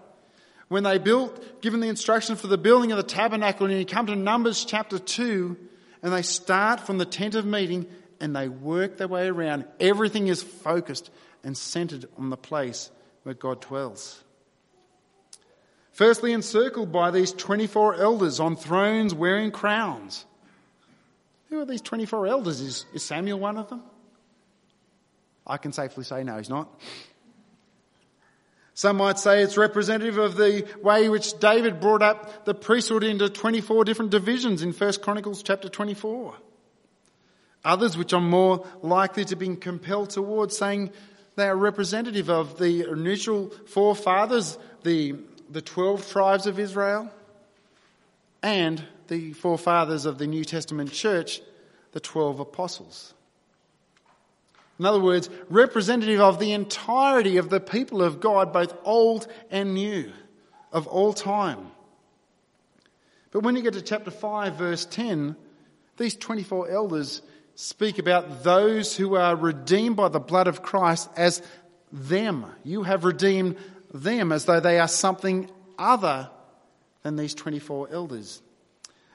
When 0.69 0.83
they 0.83 0.99
built, 0.99 1.63
given 1.63 1.81
the 1.81 1.89
instruction 1.89 2.37
for 2.37 2.49
the 2.49 2.59
building 2.59 2.93
of 2.93 2.99
the 2.99 3.03
tabernacle, 3.03 3.67
and 3.67 3.79
you 3.79 3.87
come 3.87 4.09
to 4.09 4.15
Numbers 4.15 4.67
chapter 4.67 4.99
2, 4.99 5.57
and 6.03 6.13
they 6.13 6.21
start 6.21 6.81
from 6.81 6.99
the 6.99 7.07
tent 7.07 7.35
of 7.35 7.47
meeting, 7.47 7.87
and 8.21 8.37
they 8.37 8.49
work 8.49 8.99
their 8.99 9.09
way 9.09 9.27
around. 9.27 9.65
Everything 9.81 10.29
is 10.29 10.43
focused 10.43 11.09
and 11.43 11.57
centered 11.57 12.05
on 12.19 12.29
the 12.29 12.37
place 12.37 12.91
where 13.23 13.35
God 13.35 13.61
dwells. 13.61 14.23
Firstly, 15.93 16.33
encircled 16.33 16.91
by 16.91 17.11
these 17.11 17.33
24 17.33 17.97
elders 17.97 18.41
on 18.41 18.57
thrones 18.57 19.15
wearing 19.15 19.51
crowns. 19.51 20.25
Who 21.51 21.61
are 21.61 21.67
these 21.67 21.83
24 21.83 22.27
elders? 22.27 22.61
Is, 22.61 22.87
is 22.95 23.03
Samuel 23.03 23.39
one 23.39 23.59
of 23.59 23.69
them? 23.69 23.83
I 25.47 25.59
can 25.59 25.73
safely 25.73 26.05
say 26.05 26.25
no, 26.25 26.39
he's 26.39 26.49
not. 26.49 26.69
Some 28.75 28.97
might 28.97 29.19
say 29.19 29.43
it's 29.43 29.59
representative 29.59 30.17
of 30.17 30.37
the 30.37 30.67
way 30.83 31.11
which 31.11 31.39
David 31.39 31.79
brought 31.79 32.03
up 32.03 32.47
the 32.47 32.55
priesthood 32.55 33.05
into 33.05 33.29
24 33.29 33.85
different 33.85 34.11
divisions 34.11 34.63
in 34.63 34.73
1 34.73 34.93
Chronicles 35.03 35.43
chapter 35.43 35.69
24. 35.69 36.35
Others 37.65 37.97
which 37.97 38.13
are 38.13 38.21
more 38.21 38.67
likely 38.81 39.25
to 39.27 39.37
be 39.37 39.55
compelled 39.57 40.11
towards 40.11 40.57
saying 40.57 40.91
they 41.37 41.49
are 41.49 41.57
representative 41.57 42.29
of 42.29 42.59
the 42.59 42.89
initial 42.91 43.51
forefathers, 43.67 44.59
the, 44.83 45.17
the 45.51 45.63
12 45.63 46.11
tribes 46.11 46.47
of 46.47 46.59
Israel, 46.59 47.11
and 48.43 48.85
the 49.09 49.33
forefathers 49.33 50.05
of 50.05 50.19
the 50.19 50.27
New 50.27 50.45
Testament 50.45 50.93
church, 50.93 51.41
the 51.93 52.01
12 52.01 52.41
apostles. 52.41 53.15
In 54.79 54.87
other 54.87 55.01
words, 55.01 55.31
representative 55.49 56.21
of 56.21 56.39
the 56.39 56.53
entirety 56.53 57.37
of 57.37 57.51
the 57.51 57.61
people 57.61 58.03
of 58.03 58.21
God, 58.21 58.53
both 58.53 58.75
old 58.85 59.27
and 59.51 59.75
new, 59.75 60.11
of 60.73 60.87
all 60.87 61.13
time. 61.13 61.71
But 63.31 63.41
when 63.43 63.57
you 63.57 63.63
get 63.63 63.75
to 63.75 63.83
chapter 63.83 64.11
5, 64.11 64.55
verse 64.57 64.85
10, 64.85 65.37
these 65.97 66.17
24 66.17 66.71
elders 66.71 67.23
speak 67.55 67.99
about 67.99 68.43
those 68.43 68.97
who 68.97 69.17
are 69.17 69.37
redeemed 69.37 69.97
by 69.97 70.09
the 70.09 70.21
blood 70.21 70.49
of 70.49 70.63
Christ 70.63 71.09
as 71.17 71.43
them. 71.93 72.47
You 72.65 72.83
have 72.83 73.05
redeemed 73.05 73.57
them 73.93 74.33
as 74.33 74.45
though 74.45 74.61
they 74.61 74.79
are 74.79 74.89
something 74.89 75.51
other 75.79 76.31
than 77.03 77.17
these 77.17 77.35
24 77.35 77.89
elders. 77.93 78.41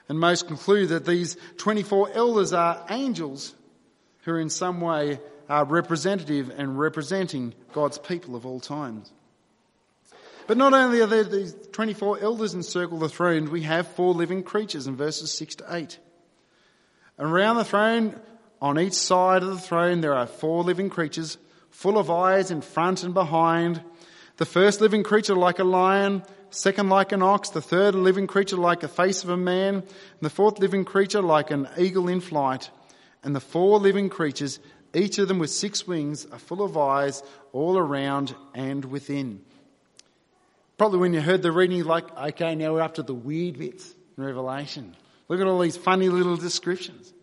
And 0.10 0.20
most 0.20 0.48
conclude 0.48 0.90
that 0.90 1.06
these 1.06 1.38
24 1.58 2.12
elders 2.14 2.54
are 2.54 2.86
angels 2.90 3.54
who 4.24 4.36
in 4.36 4.50
some 4.50 4.82
way 4.82 5.20
are 5.50 5.66
representative 5.66 6.52
and 6.56 6.78
representing 6.78 7.54
God's 7.74 7.98
people 7.98 8.36
of 8.36 8.46
all 8.46 8.60
times. 8.60 9.12
But 10.46 10.58
not 10.58 10.74
only 10.74 11.02
are 11.02 11.08
there 11.08 11.26
these 11.26 11.54
24 11.74 12.20
elders 12.22 12.54
encircle 12.54 13.00
the 13.00 13.10
throne, 13.10 13.52
we 13.52 13.64
have 13.64 13.88
four 13.88 14.14
living 14.14 14.44
creatures 14.44 14.88
in 14.88 14.96
verses 14.96 15.32
6 15.32 15.56
to 15.56 15.66
8. 15.70 16.00
And 17.18 17.28
around 17.28 17.58
the 17.58 17.66
throne, 17.66 18.20
on 18.62 18.80
each 18.80 18.94
side 18.94 19.44
of 19.44 19.50
the 19.50 19.60
throne, 19.60 20.02
there 20.02 20.16
are 20.16 20.28
four 20.28 20.64
living 20.64 20.90
creatures, 20.90 21.38
full 21.70 21.98
of 21.98 22.10
eyes 22.10 22.52
in 22.52 22.62
front 22.62 23.04
and 23.04 23.14
behind. 23.14 23.82
The 24.38 24.46
first 24.46 24.82
living 24.82 25.04
creature 25.04 25.36
like 25.36 25.60
a 25.60 25.64
lion, 25.64 26.24
second 26.50 26.90
like 26.90 27.12
an 27.12 27.22
ox, 27.22 27.50
the 27.50 27.62
third 27.62 27.96
living 27.96 28.28
creature 28.28 28.58
like 28.58 28.82
the 28.82 28.88
face 28.88 29.24
of 29.24 29.30
a 29.30 29.38
man, 29.38 29.76
and 29.76 29.86
the 30.22 30.30
fourth 30.30 30.60
living 30.60 30.86
creature 30.86 31.22
like 31.22 31.52
an 31.52 31.68
eagle 31.78 32.08
in 32.08 32.22
flight. 32.22 32.70
And 33.24 33.36
the 33.36 33.40
four 33.40 33.80
living 33.80 34.10
creatures, 34.10 34.60
each 34.94 35.18
of 35.18 35.28
them 35.28 35.40
with 35.40 35.50
six 35.50 35.88
wings, 35.88 36.26
are 36.28 36.40
full 36.40 36.62
of 36.64 36.78
eyes 36.78 37.24
all 37.52 37.78
around 37.78 38.36
and 38.54 38.86
within. 38.86 39.42
Probably 40.78 41.00
when 41.00 41.14
you 41.14 41.22
heard 41.22 41.42
the 41.42 41.52
reading, 41.52 41.84
like, 41.84 42.16
okay, 42.16 42.54
now 42.54 42.74
we're 42.74 42.82
up 42.82 42.96
to 42.96 43.04
the 43.04 43.14
weird 43.14 43.58
bits 43.58 43.92
in 44.16 44.24
Revelation. 44.24 44.96
Look 45.28 45.42
at 45.42 45.48
all 45.48 45.60
these 45.60 45.78
funny 45.78 46.10
little 46.10 46.38
descriptions. 46.38 47.14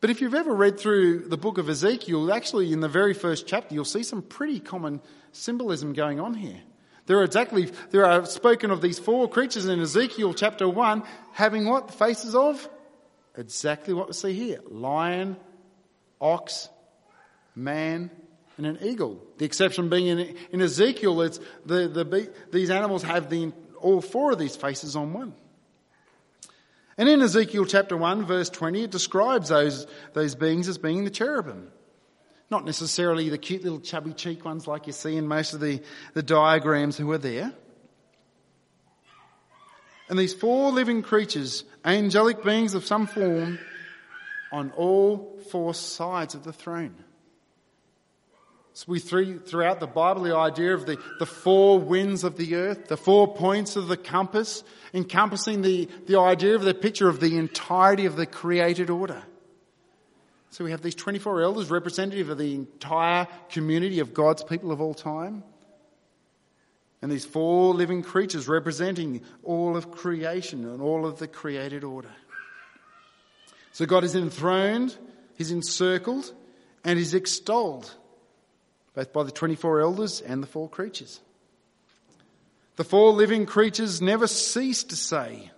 But 0.00 0.10
if 0.10 0.20
you've 0.20 0.34
ever 0.34 0.52
read 0.52 0.80
through 0.80 1.28
the 1.28 1.36
book 1.36 1.58
of 1.58 1.68
Ezekiel, 1.68 2.32
actually 2.32 2.72
in 2.72 2.80
the 2.80 2.88
very 2.88 3.14
first 3.14 3.46
chapter, 3.46 3.74
you'll 3.74 3.84
see 3.84 4.02
some 4.02 4.22
pretty 4.22 4.58
common 4.58 5.00
symbolism 5.30 5.92
going 5.92 6.18
on 6.18 6.34
here. 6.34 6.60
There 7.06 7.18
are 7.18 7.24
exactly, 7.24 7.70
there 7.90 8.06
are 8.06 8.26
spoken 8.26 8.70
of 8.70 8.80
these 8.80 8.98
four 8.98 9.28
creatures 9.28 9.66
in 9.66 9.80
Ezekiel 9.80 10.34
chapter 10.34 10.68
1 10.68 11.02
having 11.32 11.68
what? 11.68 11.88
The 11.88 11.92
faces 11.92 12.34
of? 12.34 12.68
Exactly 13.36 13.94
what 13.94 14.08
we 14.08 14.12
see 14.12 14.32
here. 14.32 14.58
Lion, 14.68 15.36
ox, 16.20 16.68
man, 17.54 18.10
and 18.56 18.66
an 18.66 18.78
eagle. 18.82 19.24
The 19.38 19.44
exception 19.44 19.88
being 19.88 20.06
in, 20.06 20.36
in 20.52 20.60
Ezekiel, 20.60 21.22
it's 21.22 21.40
the, 21.64 21.88
the, 21.88 22.30
these 22.50 22.70
animals 22.70 23.02
have 23.02 23.30
the, 23.30 23.52
all 23.80 24.00
four 24.00 24.32
of 24.32 24.38
these 24.38 24.56
faces 24.56 24.96
on 24.96 25.12
one. 25.12 25.34
And 26.98 27.08
in 27.08 27.22
Ezekiel 27.22 27.64
chapter 27.64 27.96
1 27.96 28.26
verse 28.26 28.50
20, 28.50 28.84
it 28.84 28.90
describes 28.90 29.48
those, 29.48 29.86
those 30.12 30.34
beings 30.34 30.68
as 30.68 30.78
being 30.78 31.04
the 31.04 31.10
cherubim. 31.10 31.68
Not 32.50 32.66
necessarily 32.66 33.30
the 33.30 33.38
cute 33.38 33.62
little 33.62 33.80
chubby 33.80 34.12
cheek 34.12 34.44
ones 34.44 34.66
like 34.66 34.86
you 34.86 34.92
see 34.92 35.16
in 35.16 35.26
most 35.26 35.54
of 35.54 35.60
the, 35.60 35.80
the 36.12 36.22
diagrams 36.22 36.98
who 36.98 37.10
are 37.12 37.18
there. 37.18 37.52
And 40.08 40.18
these 40.18 40.34
four 40.34 40.70
living 40.70 41.02
creatures, 41.02 41.64
angelic 41.84 42.44
beings 42.44 42.74
of 42.74 42.84
some 42.84 43.06
form, 43.06 43.58
on 44.52 44.70
all 44.72 45.40
four 45.50 45.72
sides 45.72 46.34
of 46.34 46.44
the 46.44 46.52
throne. 46.52 46.94
So 48.74 48.86
we 48.88 49.00
threw 49.00 49.38
throughout 49.38 49.80
the 49.80 49.86
Bible 49.86 50.22
the 50.22 50.34
idea 50.34 50.72
of 50.72 50.86
the, 50.86 50.96
the 51.18 51.26
four 51.26 51.78
winds 51.78 52.24
of 52.24 52.36
the 52.36 52.54
earth, 52.54 52.88
the 52.88 52.96
four 52.96 53.34
points 53.34 53.76
of 53.76 53.88
the 53.88 53.98
compass, 53.98 54.64
encompassing 54.94 55.60
the, 55.60 55.88
the 56.06 56.18
idea 56.18 56.54
of 56.54 56.62
the 56.62 56.72
picture 56.72 57.08
of 57.08 57.20
the 57.20 57.36
entirety 57.36 58.06
of 58.06 58.16
the 58.16 58.24
created 58.24 58.88
order. 58.88 59.22
So 60.50 60.64
we 60.64 60.70
have 60.70 60.82
these 60.82 60.94
24 60.94 61.42
elders 61.42 61.70
representative 61.70 62.30
of 62.30 62.38
the 62.38 62.54
entire 62.54 63.26
community 63.50 64.00
of 64.00 64.14
God's 64.14 64.42
people 64.42 64.72
of 64.72 64.80
all 64.80 64.94
time. 64.94 65.44
And 67.02 67.10
these 67.10 67.24
four 67.24 67.74
living 67.74 68.02
creatures 68.02 68.48
representing 68.48 69.22
all 69.42 69.76
of 69.76 69.90
creation 69.90 70.64
and 70.64 70.80
all 70.80 71.04
of 71.04 71.18
the 71.18 71.26
created 71.26 71.84
order. 71.84 72.12
So 73.72 73.86
God 73.86 74.04
is 74.04 74.14
enthroned, 74.14 74.96
He's 75.36 75.50
encircled, 75.50 76.32
and 76.84 76.98
He's 76.98 77.14
extolled 77.14 77.92
both 78.94 79.12
by 79.12 79.22
the 79.22 79.30
24 79.30 79.80
elders 79.80 80.20
and 80.20 80.42
the 80.42 80.46
four 80.46 80.68
creatures. 80.68 81.20
The 82.76 82.84
four 82.84 83.12
living 83.12 83.46
creatures 83.46 84.00
never 84.00 84.26
cease 84.26 84.84
to 84.84 84.96
say, 84.96 85.50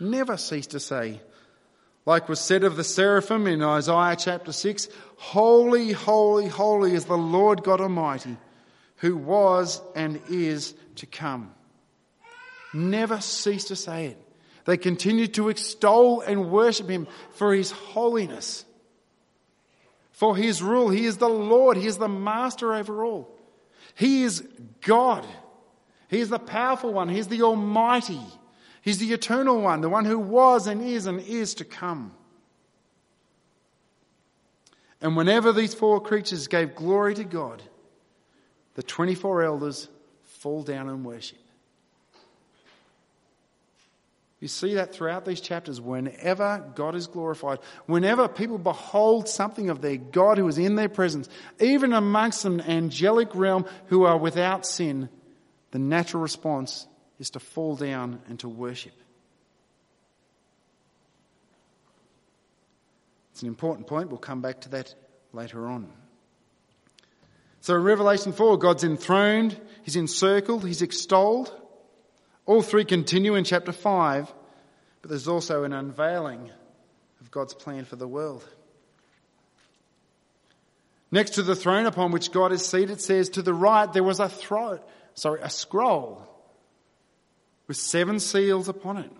never 0.00 0.36
cease 0.36 0.68
to 0.68 0.80
say, 0.80 1.20
like 2.06 2.28
was 2.28 2.40
said 2.40 2.64
of 2.64 2.76
the 2.76 2.84
seraphim 2.84 3.46
in 3.46 3.62
Isaiah 3.62 4.16
chapter 4.16 4.52
6, 4.52 4.88
Holy, 5.16 5.92
holy, 5.92 6.48
holy 6.48 6.94
is 6.94 7.04
the 7.04 7.18
Lord 7.18 7.62
God 7.62 7.80
Almighty, 7.80 8.36
who 8.96 9.16
was 9.16 9.82
and 9.94 10.20
is 10.30 10.74
to 10.96 11.06
come. 11.06 11.52
Never 12.72 13.20
cease 13.20 13.64
to 13.66 13.76
say 13.76 14.06
it. 14.06 14.24
They 14.64 14.76
continue 14.76 15.26
to 15.28 15.48
extol 15.48 16.20
and 16.20 16.50
worship 16.50 16.88
Him 16.88 17.08
for 17.32 17.54
His 17.54 17.70
holiness 17.70 18.64
for 20.18 20.36
his 20.36 20.60
rule. 20.60 20.88
He 20.88 21.06
is 21.06 21.18
the 21.18 21.28
Lord. 21.28 21.76
He 21.76 21.86
is 21.86 21.96
the 21.96 22.08
master 22.08 22.74
over 22.74 23.04
all. 23.04 23.32
He 23.94 24.24
is 24.24 24.40
God. 24.80 25.24
He 26.08 26.18
is 26.18 26.28
the 26.28 26.40
powerful 26.40 26.92
one. 26.92 27.08
He 27.08 27.20
is 27.20 27.28
the 27.28 27.42
Almighty. 27.42 28.20
He's 28.82 28.98
the 28.98 29.12
eternal 29.12 29.60
one, 29.60 29.80
the 29.80 29.88
one 29.88 30.04
who 30.04 30.18
was 30.18 30.66
and 30.66 30.82
is 30.82 31.06
and 31.06 31.20
is 31.20 31.54
to 31.54 31.64
come. 31.64 32.12
And 35.00 35.16
whenever 35.16 35.52
these 35.52 35.72
four 35.72 36.00
creatures 36.00 36.48
gave 36.48 36.74
glory 36.74 37.14
to 37.14 37.22
God, 37.22 37.62
the 38.74 38.82
24 38.82 39.44
elders 39.44 39.88
fall 40.24 40.64
down 40.64 40.88
and 40.88 41.04
worship. 41.04 41.38
You 44.40 44.46
see 44.46 44.74
that 44.74 44.94
throughout 44.94 45.24
these 45.24 45.40
chapters. 45.40 45.80
Whenever 45.80 46.64
God 46.76 46.94
is 46.94 47.08
glorified, 47.08 47.58
whenever 47.86 48.28
people 48.28 48.58
behold 48.58 49.28
something 49.28 49.68
of 49.68 49.80
their 49.80 49.96
God 49.96 50.38
who 50.38 50.46
is 50.46 50.58
in 50.58 50.76
their 50.76 50.88
presence, 50.88 51.28
even 51.58 51.92
amongst 51.92 52.44
an 52.44 52.60
angelic 52.60 53.34
realm 53.34 53.66
who 53.86 54.04
are 54.04 54.16
without 54.16 54.64
sin, 54.64 55.08
the 55.72 55.80
natural 55.80 56.22
response 56.22 56.86
is 57.18 57.30
to 57.30 57.40
fall 57.40 57.74
down 57.74 58.20
and 58.28 58.38
to 58.40 58.48
worship. 58.48 58.92
It's 63.32 63.42
an 63.42 63.48
important 63.48 63.88
point. 63.88 64.08
We'll 64.08 64.18
come 64.18 64.40
back 64.40 64.62
to 64.62 64.68
that 64.70 64.94
later 65.32 65.66
on. 65.66 65.88
So, 67.60 67.74
in 67.74 67.82
Revelation 67.82 68.32
4, 68.32 68.56
God's 68.58 68.84
enthroned, 68.84 69.60
He's 69.82 69.96
encircled, 69.96 70.64
He's 70.64 70.82
extolled. 70.82 71.52
All 72.48 72.62
three 72.62 72.86
continue 72.86 73.34
in 73.34 73.44
chapter 73.44 73.72
5, 73.72 74.32
but 75.02 75.10
there's 75.10 75.28
also 75.28 75.64
an 75.64 75.74
unveiling 75.74 76.50
of 77.20 77.30
God's 77.30 77.52
plan 77.52 77.84
for 77.84 77.96
the 77.96 78.08
world. 78.08 78.42
Next 81.10 81.32
to 81.32 81.42
the 81.42 81.54
throne 81.54 81.84
upon 81.84 82.10
which 82.10 82.32
God 82.32 82.52
is 82.52 82.64
seated, 82.64 83.02
says 83.02 83.28
to 83.30 83.42
the 83.42 83.52
right 83.52 83.92
there 83.92 84.02
was 84.02 84.18
a 84.18 84.30
throat, 84.30 84.82
sorry, 85.12 85.42
a 85.42 85.50
scroll 85.50 86.26
with 87.66 87.76
seven 87.76 88.18
seals 88.18 88.70
upon 88.70 88.96
it. 88.96 89.12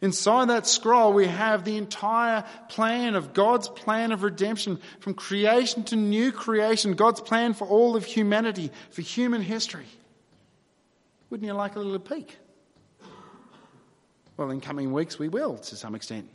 Inside 0.00 0.50
that 0.50 0.68
scroll, 0.68 1.12
we 1.12 1.26
have 1.26 1.64
the 1.64 1.78
entire 1.78 2.44
plan 2.68 3.16
of 3.16 3.34
God's 3.34 3.68
plan 3.68 4.12
of 4.12 4.22
redemption 4.22 4.78
from 5.00 5.14
creation 5.14 5.82
to 5.84 5.96
new 5.96 6.30
creation, 6.30 6.94
God's 6.94 7.20
plan 7.20 7.54
for 7.54 7.66
all 7.66 7.96
of 7.96 8.04
humanity, 8.04 8.70
for 8.90 9.02
human 9.02 9.42
history. 9.42 9.86
Wouldn't 11.30 11.46
you 11.46 11.52
like 11.54 11.76
a 11.76 11.80
little 11.80 11.98
peek? 11.98 12.36
Well, 14.36 14.50
in 14.50 14.60
coming 14.60 14.92
weeks, 14.92 15.18
we 15.18 15.28
will 15.28 15.58
to 15.58 15.76
some 15.76 15.94
extent. 15.94 16.28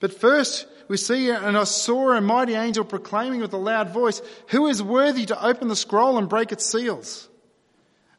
But 0.00 0.12
first, 0.12 0.66
we 0.88 0.96
see, 0.96 1.30
and 1.30 1.56
I 1.56 1.64
saw 1.64 2.12
a 2.12 2.20
mighty 2.20 2.54
angel 2.54 2.84
proclaiming 2.84 3.40
with 3.40 3.52
a 3.52 3.58
loud 3.58 3.90
voice, 3.90 4.20
Who 4.48 4.66
is 4.66 4.82
worthy 4.82 5.26
to 5.26 5.44
open 5.44 5.68
the 5.68 5.76
scroll 5.76 6.18
and 6.18 6.28
break 6.28 6.52
its 6.52 6.66
seals? 6.66 7.28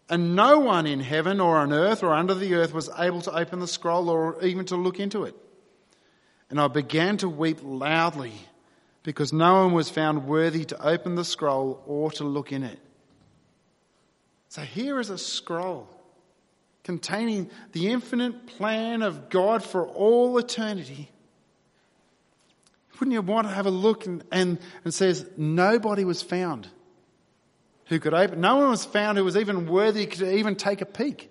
And 0.10 0.36
no 0.36 0.60
one 0.60 0.88
in 0.88 1.02
heaven 1.02 1.39
or 1.39 1.58
on 1.58 1.73
earth 1.73 2.02
or 2.02 2.13
under 2.13 2.34
the 2.34 2.56
earth 2.56 2.73
was 2.73 2.89
able 2.97 3.21
to 3.21 3.32
open 3.32 3.60
the 3.60 3.67
scroll 3.67 4.10
or 4.10 4.41
even 4.43 4.65
to 4.67 4.76
look 4.76 5.00
into 5.00 5.26
it. 5.26 5.36
And 6.50 6.62
I 6.62 6.67
began 6.67 7.17
to 7.17 7.30
weep 7.30 7.60
loudly 7.62 8.34
because 9.04 9.34
no 9.34 9.65
one 9.65 9.73
was 9.73 9.89
found 9.89 10.26
worthy 10.26 10.63
to 10.65 10.82
open 10.82 11.15
the 11.15 11.26
scroll 11.26 11.84
or 11.86 12.12
to 12.12 12.23
look 12.23 12.54
in 12.54 12.63
it. 12.63 12.80
So 14.50 14.62
here 14.62 15.00
is 15.00 15.10
a 15.10 15.18
scroll 15.18 15.90
containing 16.84 17.50
the 17.74 17.90
infinite 17.90 18.48
plan 18.48 19.02
of 19.02 19.30
God 19.30 19.64
for 19.64 19.86
all 19.86 20.38
eternity. 20.38 21.12
Wouldn't 23.00 23.14
you 23.14 23.22
want 23.22 23.48
to 23.48 23.54
have 23.54 23.66
a 23.66 23.72
look 23.72 24.06
and, 24.06 24.24
and, 24.32 24.58
and 24.84 24.94
says 24.94 25.28
nobody 25.36 26.06
was 26.06 26.22
found 26.22 26.68
who 27.86 28.00
could 28.00 28.14
open. 28.14 28.42
No 28.42 28.58
one 28.58 28.70
was 28.70 28.86
found 28.86 29.18
who 29.18 29.24
was 29.24 29.38
even 29.38 29.68
worthy 29.68 30.06
to 30.06 30.38
even 30.38 30.56
take 30.56 30.82
a 30.82 30.86
peek. 30.86 31.30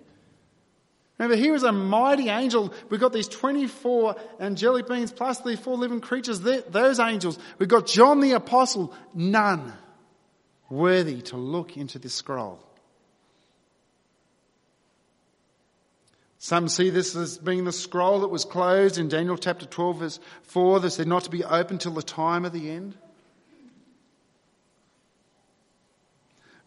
Remember, 1.17 1.35
here 1.35 1.55
is 1.55 1.63
a 1.63 1.71
mighty 1.71 2.29
angel. 2.29 2.71
We've 2.89 2.99
got 2.99 3.11
these 3.11 3.27
24 3.27 4.15
angelic 4.39 4.87
beings 4.87 5.11
plus 5.11 5.39
the 5.39 5.57
four 5.57 5.75
living 5.77 5.99
creatures, 5.99 6.41
those 6.41 6.99
angels. 6.99 7.39
We've 7.57 7.69
got 7.69 7.87
John 7.87 8.19
the 8.19 8.33
apostle, 8.33 8.93
none 9.13 9.73
worthy 10.69 11.21
to 11.23 11.37
look 11.37 11.77
into 11.77 11.97
this 11.97 12.13
scroll. 12.13 12.66
Some 16.39 16.69
see 16.69 16.89
this 16.89 17.15
as 17.15 17.37
being 17.37 17.63
the 17.63 17.71
scroll 17.71 18.19
that 18.21 18.27
was 18.27 18.45
closed 18.45 18.97
in 18.97 19.07
Daniel 19.07 19.37
chapter 19.37 19.65
12 19.65 19.99
verse 19.99 20.19
4 20.43 20.79
that 20.81 20.91
said 20.91 21.07
not 21.07 21.23
to 21.23 21.31
be 21.31 21.43
opened 21.43 21.81
till 21.81 21.93
the 21.93 22.03
time 22.03 22.45
of 22.45 22.53
the 22.53 22.69
end. 22.69 22.95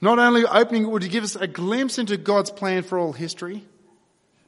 Not 0.01 0.19
only 0.19 0.45
opening 0.45 0.85
it 0.85 0.91
would 0.91 1.09
give 1.09 1.25
us 1.25 1.37
a 1.37 1.47
glimpse 1.47 1.99
into 1.99 2.17
God's 2.17 2.51
plan 2.51 2.83
for 2.83 2.99
all 2.99 3.13
history, 3.13 3.65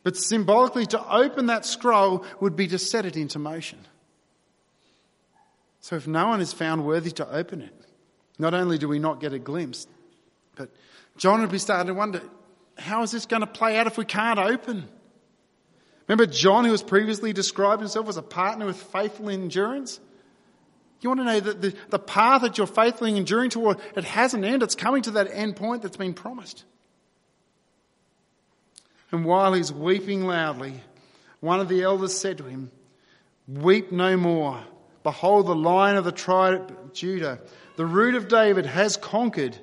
but 0.03 0.17
symbolically 0.17 0.87
to 0.87 1.09
open 1.09 1.47
that 1.47 1.65
scroll 1.65 2.25
would 2.41 2.57
be 2.57 2.67
to 2.69 2.79
set 2.79 3.05
it 3.05 3.17
into 3.17 3.39
motion. 3.39 3.79
So 5.81 5.97
if 5.97 6.07
no 6.07 6.29
one 6.29 6.41
is 6.41 6.53
found 6.53 6.85
worthy 6.85 7.11
to 7.13 7.29
open 7.29 7.61
it, 7.61 7.75
not 8.39 8.55
only 8.55 8.79
do 8.79 8.89
we 8.89 8.99
not 8.99 9.21
get 9.21 9.33
a 9.33 9.39
glimpse, 9.39 9.87
but 10.57 10.71
John 11.17 11.41
would 11.43 11.51
be 11.51 11.59
starting 11.59 11.89
to 11.89 11.95
wonder, 11.95 12.23
how 12.79 13.03
is 13.03 13.13
this 13.13 13.27
going 13.27 13.41
to 13.41 13.47
play 13.47 13.77
out 13.77 13.87
if 13.87 13.99
we 13.99 14.05
can't 14.05 14.39
open? 14.39 14.89
Remember 16.13 16.31
John, 16.31 16.67
who 16.67 16.73
was 16.73 16.83
previously 16.83 17.33
described 17.33 17.81
himself 17.81 18.07
as 18.07 18.19
a 18.19 18.23
partner 18.23 18.67
with 18.67 18.77
faithful 18.77 19.31
endurance? 19.31 19.99
You 21.01 21.09
want 21.09 21.21
to 21.21 21.25
know 21.25 21.41
that 21.41 21.63
the, 21.63 21.75
the 21.89 21.99
path 21.99 22.43
that 22.43 22.59
you're 22.59 22.67
faithfully 22.67 23.17
enduring 23.17 23.49
toward, 23.49 23.79
it 23.97 24.05
has 24.05 24.35
an 24.35 24.45
end. 24.45 24.63
It's 24.63 24.75
coming 24.75 25.01
to 25.05 25.13
that 25.13 25.31
end 25.33 25.57
point 25.57 25.81
that's 25.81 25.97
been 25.97 26.13
promised. 26.13 26.65
And 29.11 29.25
while 29.25 29.55
he's 29.55 29.73
weeping 29.73 30.27
loudly, 30.27 30.83
one 31.41 31.61
of 31.61 31.71
the 31.71 31.81
elders 31.81 32.15
said 32.15 32.37
to 32.39 32.45
him, 32.45 32.71
Weep 33.49 33.91
no 33.91 34.15
more. 34.19 34.63
Behold, 35.05 35.47
the 35.47 35.55
lion 35.55 35.97
of 35.97 36.05
the 36.05 36.13
tribe 36.13 36.77
of 36.79 36.93
Judah, 36.93 37.41
the 37.77 37.87
root 37.87 38.17
of 38.17 38.29
David, 38.29 38.67
has 38.67 38.99
conquered, 38.99 39.57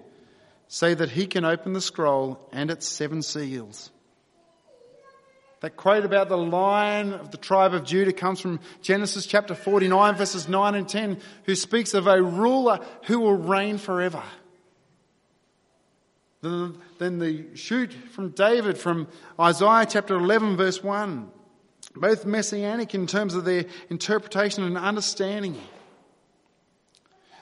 so 0.67 0.95
that 0.95 1.11
he 1.11 1.27
can 1.27 1.45
open 1.45 1.73
the 1.73 1.79
scroll 1.79 2.39
and 2.51 2.71
its 2.71 2.87
seven 2.87 3.21
seals. 3.21 3.91
That 5.61 5.75
quote 5.75 6.05
about 6.05 6.29
the 6.29 6.37
lion 6.37 7.13
of 7.13 7.31
the 7.31 7.37
tribe 7.37 7.73
of 7.73 7.83
Judah 7.83 8.13
comes 8.13 8.39
from 8.39 8.61
Genesis 8.81 9.25
chapter 9.25 9.53
49 9.53 10.15
verses 10.15 10.47
9 10.47 10.75
and 10.75 10.87
10, 10.87 11.19
who 11.43 11.55
speaks 11.55 11.93
of 11.93 12.07
a 12.07 12.21
ruler 12.21 12.79
who 13.03 13.19
will 13.19 13.35
reign 13.35 13.77
forever. 13.77 14.23
Then 16.41 17.19
the 17.19 17.47
shoot 17.55 17.91
from 18.11 18.29
David 18.29 18.77
from 18.77 19.09
Isaiah 19.37 19.85
chapter 19.89 20.15
11 20.15 20.55
verse 20.55 20.81
1, 20.81 21.29
both 21.97 22.25
messianic 22.25 22.95
in 22.95 23.07
terms 23.07 23.35
of 23.35 23.43
their 23.43 23.65
interpretation 23.89 24.63
and 24.63 24.77
understanding. 24.77 25.55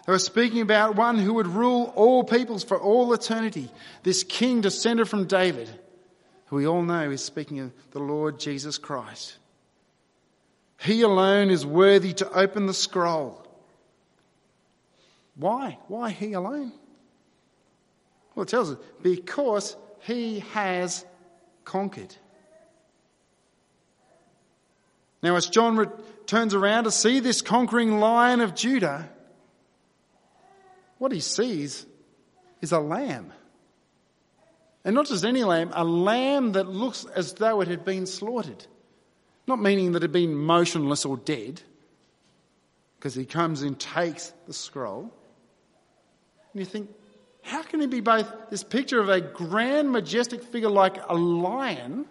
They 0.08 0.12
were 0.12 0.18
speaking 0.18 0.62
about 0.62 0.96
one 0.96 1.20
who 1.20 1.36
would 1.36 1.46
rule 1.46 1.94
all 1.96 2.24
peoples 2.24 2.64
for 2.64 2.80
all 2.80 3.14
eternity, 3.14 3.70
this 4.02 4.24
king 4.24 4.62
descended 4.62 5.08
from 5.08 5.26
David 5.26 5.70
who 6.48 6.58
we 6.58 6.68
all 6.68 6.82
know 6.82 7.12
is 7.12 7.24
speaking 7.24 7.60
of 7.60 7.72
the 7.92 8.00
Lord 8.00 8.40
Jesus 8.40 8.78
Christ. 8.78 9.38
He 10.80 11.02
alone 11.02 11.50
is 11.50 11.66
worthy 11.66 12.14
to 12.14 12.32
open 12.32 12.66
the 12.66 12.74
scroll. 12.74 13.46
Why? 15.36 15.78
Why 15.88 16.10
he 16.10 16.34
alone? 16.34 16.72
Well, 18.34 18.44
it 18.44 18.50
tells 18.50 18.72
us 18.72 18.78
because 19.02 19.76
he 20.02 20.40
has 20.54 21.06
conquered. 21.66 22.16
Now, 25.24 25.36
as 25.36 25.48
John 25.48 25.78
re- 25.78 25.88
turns 26.28 26.54
around 26.54 26.86
to 26.86 26.92
see 26.92 27.20
this 27.20 27.42
conquering 27.42 28.00
lion 28.00 28.42
of 28.42 28.56
Judah, 28.56 29.10
what 31.00 31.12
he 31.12 31.20
sees 31.20 31.86
is 32.62 32.72
a 32.72 32.80
lamb. 32.80 33.34
And 34.88 34.95
not 34.95 35.08
just 35.08 35.26
any 35.26 35.43
lamb, 35.43 35.71
a 35.73 35.84
lamb 35.84 36.54
that 36.54 36.69
looks 36.69 37.04
as 37.13 37.34
though 37.34 37.60
it 37.60 37.67
had 37.67 37.84
been 37.84 38.06
slaughtered. 38.06 38.65
Not 39.45 39.60
meaning 39.62 39.91
that 39.91 39.97
it 39.97 40.04
had 40.04 40.12
been 40.13 40.34
motionless 40.34 41.04
or 41.04 41.17
dead, 41.17 41.62
because 42.97 43.13
he 43.13 43.26
comes 43.26 43.63
and 43.63 43.78
takes 43.78 44.32
the 44.45 44.54
scroll. 44.54 45.13
And 46.54 46.62
you 46.62 46.65
think, 46.65 46.89
how 47.41 47.63
can 47.63 47.82
he 47.82 47.88
be 47.88 48.00
both 48.00 48.32
this 48.50 48.63
picture 48.63 49.02
of 49.02 49.10
a 49.10 49.19
grand, 49.19 49.91
majestic 49.91 50.41
figure 50.41 50.69
like 50.69 50.95
a 51.10 51.15
lion, 51.15 52.06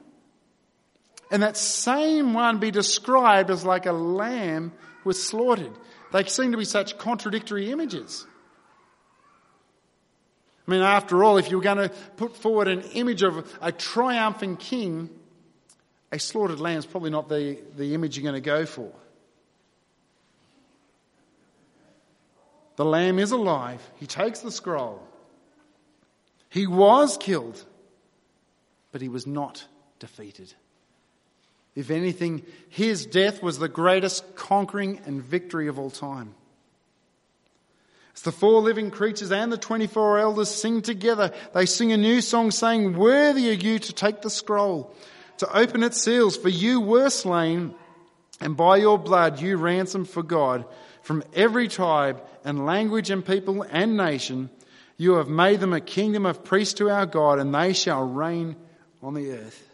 and 1.31 1.43
that 1.43 1.57
same 1.57 2.35
one 2.35 2.59
be 2.59 2.71
described 2.71 3.51
as 3.51 3.65
like 3.65 3.87
a 3.87 3.93
lamb 3.93 4.75
who 5.03 5.09
was 5.09 5.23
slaughtered? 5.23 5.73
They 6.13 6.25
seem 6.25 6.53
to 6.53 6.59
be 6.59 6.67
such 6.67 6.99
contradictory 6.99 7.71
images. 7.71 8.27
I 10.67 10.71
mean, 10.71 10.83
after 10.83 11.23
all, 11.23 11.37
if 11.37 11.51
you 11.51 11.57
were 11.57 11.63
going 11.63 11.89
to 11.89 11.95
put 12.17 12.37
forward 12.37 12.67
an 12.67 12.83
image 12.95 13.23
of 13.23 13.49
a 13.61 13.71
triumphant 13.71 14.59
king, 14.59 15.11
a 16.11 16.19
slaughtered 16.19 16.61
lamb 16.61 16.79
is 16.79 16.87
probably 16.87 17.11
not 17.11 17.29
the, 17.29 17.59
the 17.77 17.95
image 17.95 18.17
you're 18.17 18.31
going 18.31 18.35
to 18.35 18.41
go 18.41 18.67
for. 18.67 18.91
The 22.77 22.85
lamb 22.85 23.19
is 23.19 23.31
alive. 23.31 23.83
He 23.97 24.07
takes 24.07 24.41
the 24.41 24.51
scroll. 24.51 25.03
He 26.51 26.67
was 26.67 27.17
killed, 27.17 27.65
but 28.93 29.01
he 29.01 29.09
was 29.09 29.27
not 29.27 29.67
defeated. 29.99 30.53
If 31.75 31.91
anything, 31.91 32.43
his 32.69 33.07
death 33.07 33.43
was 33.43 33.59
the 33.59 33.69
greatest 33.69 34.35
conquering 34.35 35.01
and 35.07 35.23
victory 35.23 35.69
of 35.69 35.79
all 35.79 35.91
time. 35.91 36.35
As 38.17 38.23
the 38.23 38.33
four 38.33 38.63
living 38.63 38.91
creatures 38.91 39.31
and 39.31 39.53
the 39.53 39.59
24 39.59 40.19
elders 40.19 40.49
sing 40.49 40.81
together, 40.81 41.33
they 41.53 41.67
sing 41.67 41.93
a 41.93 41.99
new 41.99 42.23
song 42.23 42.51
saying, 42.51 42.97
Worthy 42.97 43.51
are 43.51 43.53
you 43.53 43.79
to 43.79 43.93
take 43.93 44.23
the 44.23 44.31
scroll, 44.31 44.95
to 45.39 45.57
open 45.57 45.83
its 45.83 46.03
seals, 46.03 46.37
for 46.37 46.49
you 46.49 46.81
were 46.81 47.11
slain, 47.11 47.75
and 48.41 48.57
by 48.57 48.79
your 48.79 48.99
blood 48.99 49.41
you 49.41 49.59
ransomed 49.59 50.09
for 50.09 50.23
God 50.23 50.65
from 51.03 51.23
every 51.35 51.69
tribe 51.69 52.23
and 52.43 52.65
language 52.65 53.11
and 53.11 53.25
people 53.25 53.63
and 53.71 53.99
nation. 53.99 54.49
You 54.97 55.17
have 55.17 55.29
made 55.29 55.61
them 55.61 55.75
a 55.75 55.81
kingdom 55.81 56.25
of 56.25 56.43
priests 56.43 56.75
to 56.75 56.89
our 56.89 57.05
God, 57.05 57.39
and 57.39 57.55
they 57.55 57.75
shall 57.75 58.09
reign 58.09 58.57
on 59.03 59.13
the 59.13 59.33
earth. 59.33 59.69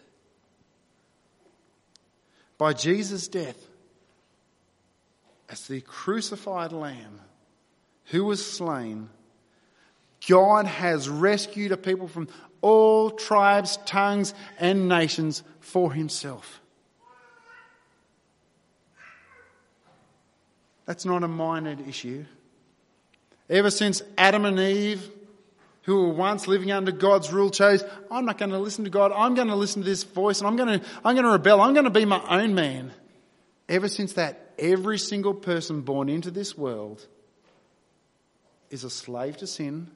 By 2.58 2.72
Jesus' 2.72 3.28
death, 3.28 3.56
as 5.48 5.68
the 5.68 5.80
crucified 5.80 6.72
lamb, 6.72 7.20
who 8.06 8.24
was 8.24 8.44
slain, 8.44 9.08
God 10.28 10.66
has 10.66 11.08
rescued 11.08 11.72
a 11.72 11.76
people 11.76 12.08
from 12.08 12.28
all 12.60 13.10
tribes, 13.10 13.78
tongues, 13.86 14.34
and 14.58 14.88
nations 14.88 15.42
for 15.60 15.92
himself. 15.92 16.60
That's 20.86 21.04
not 21.04 21.22
a 21.22 21.28
minor 21.28 21.76
issue. 21.88 22.24
Ever 23.48 23.70
since 23.70 24.02
Adam 24.16 24.44
and 24.44 24.58
Eve 24.58 25.10
who 25.82 26.06
were 26.06 26.14
once 26.14 26.46
living 26.46 26.70
under 26.70 26.92
God's 26.92 27.32
rule 27.32 27.50
chose, 27.50 27.82
I'm 28.10 28.24
not 28.24 28.38
going 28.38 28.52
to 28.52 28.58
listen 28.58 28.84
to 28.84 28.90
God. 28.90 29.12
I'm 29.14 29.34
going 29.34 29.48
to 29.48 29.56
listen 29.56 29.82
to 29.82 29.88
this 29.88 30.04
voice 30.04 30.40
and 30.40 30.46
I'm 30.46 30.56
going 30.56 30.80
to, 30.80 30.86
I'm 31.04 31.14
going 31.14 31.24
to 31.24 31.32
rebel. 31.32 31.60
I'm 31.60 31.74
going 31.74 31.84
to 31.84 31.90
be 31.90 32.04
my 32.04 32.22
own 32.28 32.54
man. 32.54 32.92
Ever 33.68 33.88
since 33.88 34.12
that, 34.14 34.52
every 34.58 34.98
single 34.98 35.34
person 35.34 35.80
born 35.80 36.08
into 36.08 36.30
this 36.30 36.56
world 36.56 37.06
is 38.72 38.84
a 38.84 38.90
slave 38.90 39.36
to 39.36 39.46
sin, 39.46 39.88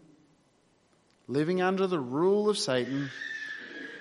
living 1.27 1.63
under 1.63 1.87
the 1.87 1.99
rule 1.99 2.51
of 2.51 2.59
Satan, 2.59 3.11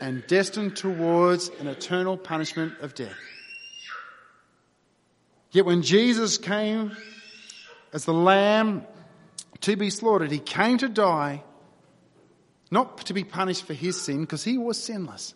and 0.02 0.28
destined 0.28 0.76
towards 0.76 1.50
an 1.62 1.68
eternal 1.68 2.18
punishment 2.18 2.74
of 2.82 2.94
death. 2.94 3.16
Yet 5.52 5.66
when 5.66 5.82
Jesus 5.82 6.38
came 6.38 6.92
as 7.94 8.04
the 8.04 8.14
lamb 8.14 8.86
to 9.62 9.78
be 9.78 9.90
slaughtered, 9.90 10.30
he 10.30 10.40
came 10.40 10.78
to 10.80 10.90
die, 10.90 11.42
not 12.70 12.98
to 13.06 13.14
be 13.14 13.24
punished 13.24 13.64
for 13.66 13.74
his 13.74 14.02
sin, 14.02 14.20
because 14.22 14.44
he 14.44 14.58
was 14.58 14.78
sinless. 14.78 15.34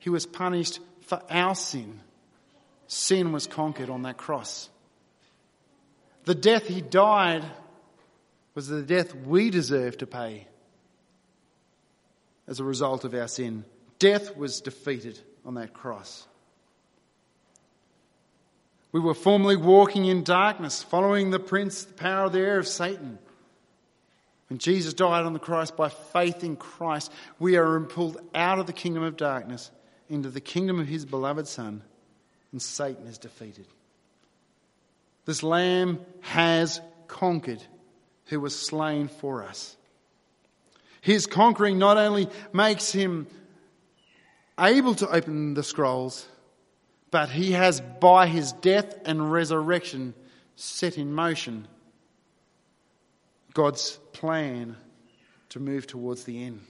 He 0.00 0.10
was 0.10 0.26
punished 0.26 0.80
for 1.02 1.22
our 1.30 1.54
sin. 1.54 2.00
Sin 2.88 3.30
was 3.30 3.46
conquered 3.46 3.88
on 3.88 4.02
that 4.02 4.16
cross. 4.16 4.68
The 6.24 6.34
death 6.34 6.66
he 6.66 6.80
died 6.80 7.44
was 8.54 8.68
the 8.68 8.82
death 8.82 9.14
we 9.14 9.50
deserve 9.50 9.98
to 9.98 10.06
pay 10.06 10.46
as 12.46 12.60
a 12.60 12.64
result 12.64 13.04
of 13.04 13.14
our 13.14 13.28
sin. 13.28 13.64
Death 13.98 14.36
was 14.36 14.60
defeated 14.60 15.18
on 15.44 15.54
that 15.54 15.72
cross. 15.72 16.26
We 18.92 19.00
were 19.00 19.14
formerly 19.14 19.56
walking 19.56 20.04
in 20.04 20.22
darkness, 20.22 20.82
following 20.82 21.30
the 21.30 21.40
prince, 21.40 21.84
the 21.84 21.94
power 21.94 22.26
of 22.26 22.32
the 22.32 22.38
air 22.38 22.58
of 22.58 22.68
Satan. 22.68 23.18
When 24.48 24.58
Jesus 24.58 24.94
died 24.94 25.24
on 25.24 25.32
the 25.32 25.40
cross 25.40 25.72
by 25.72 25.88
faith 25.88 26.44
in 26.44 26.54
Christ, 26.54 27.10
we 27.40 27.56
are 27.56 27.80
pulled 27.80 28.18
out 28.34 28.60
of 28.60 28.66
the 28.66 28.72
kingdom 28.72 29.02
of 29.02 29.16
darkness 29.16 29.70
into 30.08 30.28
the 30.28 30.40
kingdom 30.40 30.78
of 30.78 30.86
his 30.86 31.04
beloved 31.04 31.48
Son, 31.48 31.82
and 32.52 32.62
Satan 32.62 33.06
is 33.06 33.18
defeated. 33.18 33.66
This 35.24 35.42
Lamb 35.42 36.00
has 36.20 36.80
conquered 37.08 37.64
who 38.34 38.40
was 38.40 38.58
slain 38.58 39.06
for 39.06 39.44
us. 39.44 39.76
His 41.00 41.26
conquering 41.26 41.78
not 41.78 41.96
only 41.96 42.28
makes 42.52 42.90
him 42.90 43.28
able 44.58 44.96
to 44.96 45.08
open 45.08 45.54
the 45.54 45.62
scrolls, 45.62 46.26
but 47.12 47.30
he 47.30 47.52
has, 47.52 47.80
by 47.80 48.26
his 48.26 48.50
death 48.50 48.92
and 49.04 49.30
resurrection, 49.30 50.14
set 50.56 50.98
in 50.98 51.12
motion 51.12 51.68
God's 53.52 54.00
plan 54.12 54.76
to 55.50 55.60
move 55.60 55.86
towards 55.86 56.24
the 56.24 56.42
end. 56.42 56.60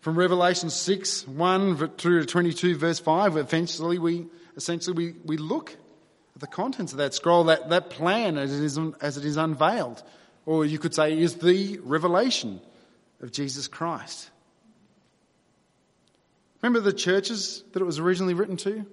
From 0.00 0.18
Revelation 0.18 0.68
6, 0.68 1.28
1 1.28 1.90
through 1.96 2.20
to 2.22 2.26
22, 2.26 2.76
verse 2.76 2.98
5, 2.98 3.36
eventually 3.36 4.00
we, 4.00 4.26
essentially 4.56 4.96
we, 4.96 5.14
we 5.24 5.36
look 5.36 5.76
the 6.38 6.46
contents 6.46 6.92
of 6.92 6.98
that 6.98 7.14
scroll, 7.14 7.44
that, 7.44 7.68
that 7.70 7.90
plan 7.90 8.38
as 8.38 8.52
it, 8.52 8.64
is, 8.64 8.78
as 9.00 9.16
it 9.16 9.24
is 9.24 9.36
unveiled 9.36 10.02
or 10.46 10.64
you 10.64 10.78
could 10.78 10.94
say 10.94 11.18
is 11.18 11.36
the 11.36 11.78
revelation 11.82 12.60
of 13.20 13.32
Jesus 13.32 13.68
Christ. 13.68 14.30
Remember 16.62 16.80
the 16.80 16.92
churches 16.92 17.62
that 17.72 17.80
it 17.80 17.84
was 17.84 17.98
originally 17.98 18.34
written 18.34 18.56
to? 18.58 18.84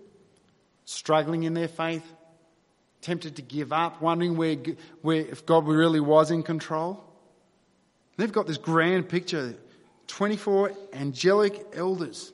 Struggling 0.85 1.43
in 1.43 1.53
their 1.53 1.67
faith, 1.67 2.03
tempted 3.01 3.37
to 3.37 3.41
give 3.41 3.71
up, 3.71 4.01
wondering 4.01 4.35
where, 4.35 4.57
where 5.01 5.21
if 5.21 5.45
God 5.45 5.67
really 5.67 5.99
was 5.99 6.31
in 6.31 6.43
control. 6.43 7.03
They've 8.17 8.31
got 8.31 8.47
this 8.47 8.57
grand 8.57 9.09
picture 9.09 9.55
24 10.07 10.73
angelic 10.93 11.65
elders 11.73 12.33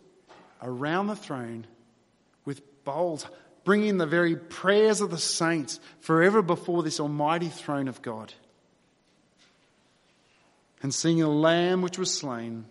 around 0.62 1.08
the 1.08 1.16
throne 1.16 1.68
with 2.46 2.62
bowls, 2.84 3.28
bringing 3.68 3.98
the 3.98 4.06
very 4.06 4.38
prayers 4.38 5.02
of 5.02 5.12
the 5.12 5.18
saints 5.18 5.82
forever 6.00 6.42
before 6.42 6.84
this 6.84 7.02
almighty 7.02 7.50
throne 7.50 7.90
of 7.90 8.02
God 8.02 8.34
and 10.82 10.96
seeing 10.96 11.22
a 11.22 11.28
lamb 11.28 11.82
which 11.82 12.00
was 12.00 12.10
slain, 12.10 12.64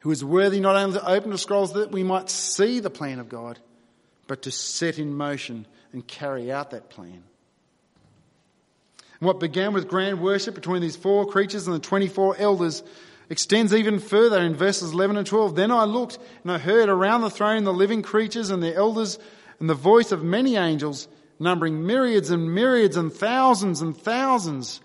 who 0.00 0.10
is 0.10 0.22
worthy 0.22 0.60
not 0.60 0.76
only 0.76 0.98
to 0.98 1.08
open 1.08 1.30
the 1.30 1.38
scrolls 1.38 1.72
that 1.72 1.90
we 1.90 2.02
might 2.02 2.28
see 2.28 2.80
the 2.80 2.90
plan 2.90 3.18
of 3.18 3.30
God, 3.30 3.58
but 4.26 4.42
to 4.42 4.50
set 4.50 4.98
in 4.98 5.14
motion 5.14 5.66
and 5.94 6.06
carry 6.06 6.52
out 6.52 6.72
that 6.72 6.90
plan. 6.90 7.22
What 9.20 9.40
began 9.40 9.72
with 9.72 9.88
grand 9.88 10.20
worship 10.20 10.54
between 10.54 10.82
these 10.82 10.96
four 10.96 11.24
creatures 11.24 11.66
and 11.66 11.74
the 11.74 11.80
24 11.80 12.36
elders 12.36 12.82
extends 13.30 13.72
even 13.72 14.00
further 14.00 14.42
in 14.42 14.54
verses 14.54 14.92
11 14.92 15.16
and 15.16 15.26
12. 15.26 15.54
Then 15.54 15.70
I 15.70 15.84
looked 15.84 16.18
and 16.42 16.52
I 16.52 16.58
heard 16.58 16.90
around 16.90 17.22
the 17.22 17.30
throne 17.30 17.64
the 17.64 17.72
living 17.72 18.02
creatures 18.02 18.50
and 18.50 18.62
the 18.62 18.74
elders 18.74 19.18
and 19.62 19.70
the 19.70 19.74
voice 19.74 20.10
of 20.10 20.24
many 20.24 20.56
angels, 20.56 21.06
numbering 21.38 21.86
myriads 21.86 22.32
and 22.32 22.52
myriads 22.52 22.96
and 22.96 23.12
thousands 23.12 23.80
and 23.80 23.96
thousands, 23.96 24.80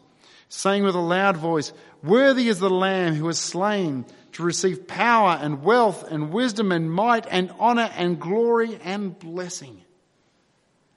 saying 0.50 0.84
with 0.84 0.94
a 0.94 1.00
loud 1.00 1.36
voice, 1.36 1.74
Worthy 2.04 2.48
is 2.48 2.60
the 2.60 2.70
Lamb 2.70 3.16
who 3.16 3.26
was 3.26 3.40
slain 3.40 4.06
to 4.34 4.44
receive 4.44 4.88
power 4.88 5.36
and 5.42 5.64
wealth 5.64 6.04
and 6.04 6.32
wisdom 6.32 6.72
and 6.72 6.92
might 6.92 7.26
and 7.28 7.52
honor 7.58 7.90
and 7.98 8.20
glory 8.20 8.80
and 8.84 9.18
blessing. 9.18 9.82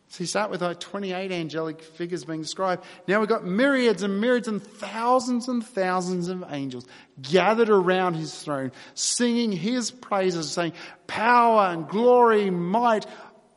So 0.09 0.25
you 0.25 0.27
start 0.27 0.51
with 0.51 0.61
like 0.61 0.79
28 0.81 1.33
angelic 1.33 1.81
figures 1.81 2.25
being 2.25 2.43
described. 2.43 2.85
Now 3.07 3.21
we've 3.21 3.29
got 3.29 3.47
myriads 3.47 4.03
and 4.03 4.21
myriads 4.21 4.49
and 4.49 4.61
thousands 4.61 5.49
and 5.49 5.65
thousands 5.65 6.29
of 6.29 6.45
angels 6.51 6.85
gathered 7.23 7.71
around 7.71 8.15
his 8.15 8.35
throne, 8.35 8.73
singing 8.93 9.53
his 9.53 9.91
praises, 9.91 10.51
saying, 10.51 10.73
Power 11.07 11.69
and 11.73 11.89
glory, 11.89 12.51
might, 12.51 13.07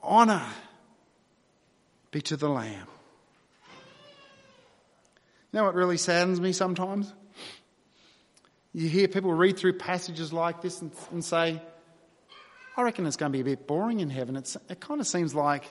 honor 0.03 0.45
be 2.11 2.21
to 2.21 2.37
the 2.37 2.49
Lamb. 2.49 2.87
You 5.51 5.59
know 5.59 5.65
what 5.65 5.75
really 5.75 5.97
saddens 5.97 6.39
me 6.39 6.51
sometimes? 6.51 7.11
You 8.73 8.89
hear 8.89 9.07
people 9.07 9.33
read 9.33 9.57
through 9.57 9.73
passages 9.73 10.33
like 10.33 10.61
this 10.61 10.81
and, 10.81 10.91
and 11.11 11.23
say, 11.23 11.61
I 12.75 12.81
reckon 12.81 13.05
it's 13.05 13.17
going 13.17 13.31
to 13.31 13.33
be 13.35 13.41
a 13.41 13.55
bit 13.55 13.67
boring 13.67 13.99
in 13.99 14.09
heaven. 14.09 14.35
It's, 14.35 14.57
it 14.67 14.79
kind 14.79 14.99
of 14.99 15.05
seems 15.05 15.35
like 15.35 15.63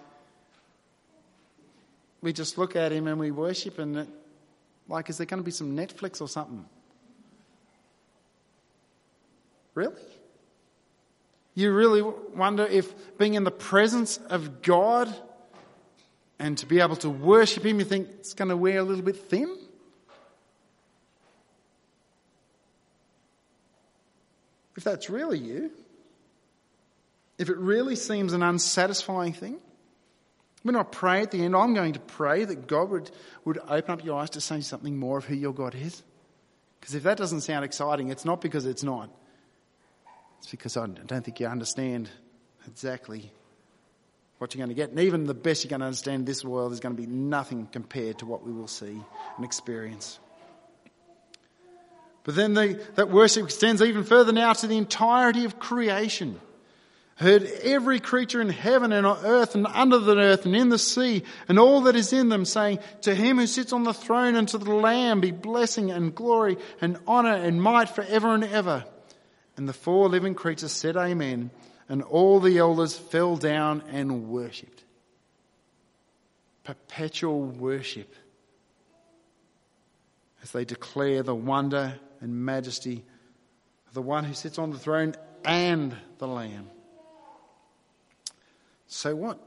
we 2.20 2.32
just 2.32 2.58
look 2.58 2.76
at 2.76 2.92
him 2.92 3.08
and 3.08 3.18
we 3.18 3.32
worship, 3.32 3.80
and 3.80 3.96
it, 3.96 4.08
like, 4.88 5.10
is 5.10 5.18
there 5.18 5.26
going 5.26 5.40
to 5.40 5.44
be 5.44 5.50
some 5.50 5.76
Netflix 5.76 6.20
or 6.20 6.28
something? 6.28 6.64
Really? 9.74 9.94
You 11.54 11.72
really 11.72 12.02
wonder 12.02 12.64
if 12.64 13.18
being 13.18 13.34
in 13.34 13.44
the 13.44 13.50
presence 13.50 14.18
of 14.30 14.62
God 14.62 15.14
and 16.38 16.56
to 16.58 16.66
be 16.66 16.80
able 16.80 16.96
to 16.96 17.10
worship 17.10 17.64
Him, 17.64 17.78
you 17.78 17.84
think 17.84 18.08
it's 18.18 18.34
going 18.34 18.48
to 18.48 18.56
wear 18.56 18.78
a 18.78 18.82
little 18.82 19.04
bit 19.04 19.16
thin? 19.16 19.56
if 24.76 24.84
that's 24.84 25.08
really 25.08 25.38
you, 25.38 25.70
if 27.38 27.48
it 27.48 27.56
really 27.56 27.96
seems 27.96 28.32
an 28.32 28.42
unsatisfying 28.42 29.32
thing, 29.32 29.58
when 30.62 30.76
I 30.76 30.82
pray 30.82 31.22
at 31.22 31.30
the 31.30 31.44
end, 31.44 31.56
I'm 31.56 31.74
going 31.74 31.92
to 31.92 32.00
pray 32.00 32.44
that 32.44 32.66
God 32.66 32.90
would, 32.90 33.10
would 33.44 33.58
open 33.68 33.92
up 33.92 34.04
your 34.04 34.18
eyes 34.20 34.30
to 34.30 34.40
say 34.40 34.60
something 34.60 34.96
more 34.96 35.18
of 35.18 35.24
who 35.24 35.34
your 35.34 35.52
God 35.52 35.74
is. 35.74 36.02
Because 36.80 36.94
if 36.94 37.04
that 37.04 37.16
doesn't 37.16 37.42
sound 37.42 37.64
exciting, 37.64 38.10
it's 38.10 38.24
not 38.24 38.40
because 38.40 38.66
it's 38.66 38.82
not. 38.82 39.08
It's 40.42 40.50
because 40.50 40.76
I 40.76 40.86
don't 40.86 41.24
think 41.24 41.38
you 41.38 41.46
understand 41.46 42.10
exactly 42.66 43.30
what 44.38 44.52
you're 44.52 44.58
going 44.58 44.74
to 44.74 44.74
get. 44.74 44.90
And 44.90 44.98
even 44.98 45.24
the 45.24 45.34
best 45.34 45.62
you're 45.62 45.70
going 45.70 45.80
to 45.80 45.86
understand 45.86 46.26
this 46.26 46.44
world 46.44 46.72
is 46.72 46.80
going 46.80 46.96
to 46.96 47.00
be 47.00 47.06
nothing 47.06 47.68
compared 47.70 48.18
to 48.18 48.26
what 48.26 48.44
we 48.44 48.52
will 48.52 48.66
see 48.66 49.00
and 49.36 49.44
experience. 49.44 50.18
But 52.24 52.34
then 52.34 52.54
the, 52.54 52.84
that 52.96 53.08
worship 53.08 53.44
extends 53.44 53.80
even 53.82 54.02
further 54.02 54.32
now 54.32 54.52
to 54.52 54.66
the 54.66 54.76
entirety 54.76 55.44
of 55.44 55.60
creation. 55.60 56.40
Heard 57.14 57.44
every 57.62 58.00
creature 58.00 58.40
in 58.40 58.48
heaven 58.48 58.90
and 58.90 59.06
on 59.06 59.24
earth 59.24 59.54
and 59.54 59.64
under 59.68 60.00
the 60.00 60.16
earth 60.16 60.44
and 60.44 60.56
in 60.56 60.70
the 60.70 60.78
sea 60.78 61.22
and 61.48 61.56
all 61.56 61.82
that 61.82 61.94
is 61.94 62.12
in 62.12 62.30
them 62.30 62.44
saying, 62.44 62.80
To 63.02 63.14
him 63.14 63.38
who 63.38 63.46
sits 63.46 63.72
on 63.72 63.84
the 63.84 63.94
throne 63.94 64.34
and 64.34 64.48
to 64.48 64.58
the 64.58 64.74
Lamb 64.74 65.20
be 65.20 65.30
blessing 65.30 65.92
and 65.92 66.12
glory 66.12 66.56
and 66.80 66.98
honour 67.06 67.34
and 67.34 67.62
might 67.62 67.90
forever 67.90 68.34
and 68.34 68.42
ever. 68.42 68.84
And 69.56 69.68
the 69.68 69.72
four 69.72 70.08
living 70.08 70.34
creatures 70.34 70.72
said, 70.72 70.96
Amen. 70.96 71.50
And 71.88 72.02
all 72.02 72.40
the 72.40 72.58
elders 72.58 72.96
fell 72.96 73.36
down 73.36 73.82
and 73.90 74.28
worshipped. 74.28 74.84
Perpetual 76.64 77.42
worship 77.42 78.14
as 80.42 80.52
they 80.52 80.64
declare 80.64 81.22
the 81.22 81.34
wonder 81.34 81.94
and 82.20 82.44
majesty 82.44 83.04
of 83.88 83.94
the 83.94 84.02
one 84.02 84.24
who 84.24 84.34
sits 84.34 84.58
on 84.58 84.70
the 84.70 84.78
throne 84.78 85.14
and 85.44 85.94
the 86.18 86.26
Lamb. 86.26 86.68
So 88.86 89.14
what? 89.14 89.38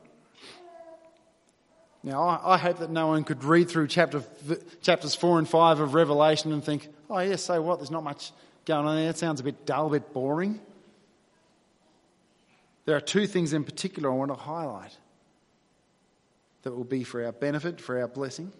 Now, 2.03 2.23
I, 2.23 2.53
I 2.53 2.57
hope 2.57 2.79
that 2.79 2.91
no 2.91 3.07
one 3.07 3.23
could 3.23 3.43
read 3.43 3.69
through 3.69 3.87
chapter, 3.87 4.23
chapters 4.81 5.15
4 5.15 5.39
and 5.39 5.49
5 5.49 5.79
of 5.79 5.93
Revelation 5.93 6.51
and 6.51 6.63
think, 6.63 6.87
oh, 7.09 7.19
yeah, 7.19 7.35
so 7.35 7.61
what? 7.61 7.79
There's 7.79 7.91
not 7.91 8.03
much 8.03 8.31
going 8.65 8.85
on 8.85 8.95
there. 8.95 9.09
It 9.09 9.17
sounds 9.17 9.39
a 9.39 9.43
bit 9.43 9.65
dull, 9.65 9.87
a 9.87 9.91
bit 9.91 10.13
boring. 10.13 10.59
There 12.85 12.95
are 12.95 13.01
two 13.01 13.27
things 13.27 13.53
in 13.53 13.63
particular 13.63 14.11
I 14.11 14.15
want 14.15 14.31
to 14.31 14.35
highlight 14.35 14.95
that 16.63 16.75
will 16.75 16.83
be 16.83 17.03
for 17.03 17.23
our 17.23 17.31
benefit, 17.31 17.79
for 17.79 17.99
our 17.99 18.07
blessing. 18.07 18.51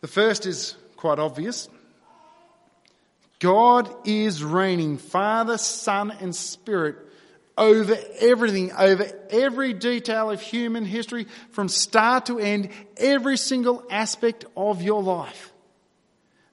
The 0.00 0.08
first 0.08 0.46
is 0.46 0.76
quite 0.96 1.18
obvious. 1.18 1.68
God 3.38 3.90
is 4.06 4.42
reigning, 4.42 4.98
Father, 4.98 5.58
Son, 5.58 6.10
and 6.20 6.34
Spirit 6.34 6.96
over 7.58 7.96
everything, 8.20 8.72
over 8.72 9.06
every 9.30 9.72
detail 9.72 10.30
of 10.30 10.40
human 10.40 10.84
history, 10.84 11.26
from 11.50 11.68
start 11.68 12.26
to 12.26 12.38
end, 12.38 12.70
every 12.96 13.36
single 13.36 13.82
aspect 13.90 14.44
of 14.56 14.82
your 14.82 15.02
life. 15.02 15.52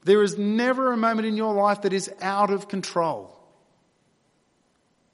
There 0.06 0.22
is 0.22 0.38
never 0.38 0.92
a 0.92 0.98
moment 0.98 1.28
in 1.28 1.38
your 1.38 1.54
life 1.54 1.84
that 1.84 1.94
is 1.94 2.12
out 2.22 2.52
of 2.52 2.68
control. 2.68 3.30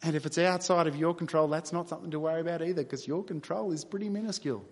And 0.01 0.15
if 0.15 0.25
it's 0.25 0.37
outside 0.37 0.87
of 0.87 0.95
your 0.95 1.13
control, 1.13 1.47
that's 1.47 1.73
not 1.73 1.89
something 1.89 2.11
to 2.11 2.19
worry 2.19 2.41
about 2.41 2.61
either, 2.61 2.83
because 2.83 3.07
your 3.07 3.23
control 3.23 3.71
is 3.71 3.83
pretty 3.85 4.09
minuscule. 4.09 4.65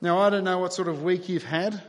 Now, 0.00 0.18
I 0.18 0.30
don't 0.30 0.44
know 0.44 0.58
what 0.58 0.72
sort 0.72 0.88
of 0.88 1.02
week 1.02 1.28
you've 1.28 1.42
had. 1.42 1.82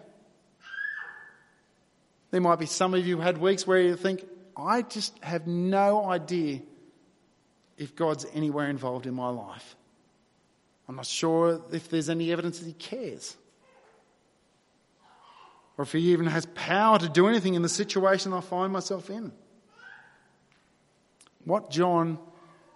There 2.31 2.41
might 2.41 2.59
be 2.59 2.65
some 2.65 2.93
of 2.93 3.05
you 3.05 3.19
had 3.19 3.37
weeks 3.37 3.67
where 3.67 3.79
you 3.79 3.95
think, 3.95 4.25
I 4.55 4.81
just 4.81 5.17
have 5.23 5.45
no 5.45 6.05
idea 6.05 6.61
if 7.77 7.95
God's 7.95 8.25
anywhere 8.33 8.69
involved 8.69 9.05
in 9.05 9.13
my 9.13 9.29
life. 9.29 9.75
I'm 10.87 10.95
not 10.95 11.05
sure 11.05 11.61
if 11.71 11.89
there's 11.89 12.09
any 12.09 12.31
evidence 12.31 12.59
that 12.59 12.65
He 12.65 12.73
cares. 12.73 13.35
Or 15.77 15.83
if 15.83 15.91
He 15.91 16.11
even 16.11 16.27
has 16.27 16.45
power 16.55 16.97
to 16.97 17.09
do 17.09 17.27
anything 17.27 17.53
in 17.53 17.61
the 17.61 17.69
situation 17.69 18.33
I 18.33 18.41
find 18.41 18.71
myself 18.71 19.09
in. 19.09 19.31
What 21.43 21.69
John 21.69 22.19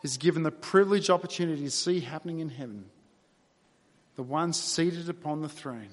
is 0.04 0.18
given 0.18 0.44
the 0.44 0.52
privileged 0.52 1.10
opportunity 1.10 1.64
to 1.64 1.72
see 1.72 2.00
happening 2.00 2.40
in 2.40 2.50
heaven 2.50 2.86
the 4.16 4.24
one 4.24 4.54
seated 4.54 5.10
upon 5.10 5.42
the 5.42 5.50
throne. 5.50 5.90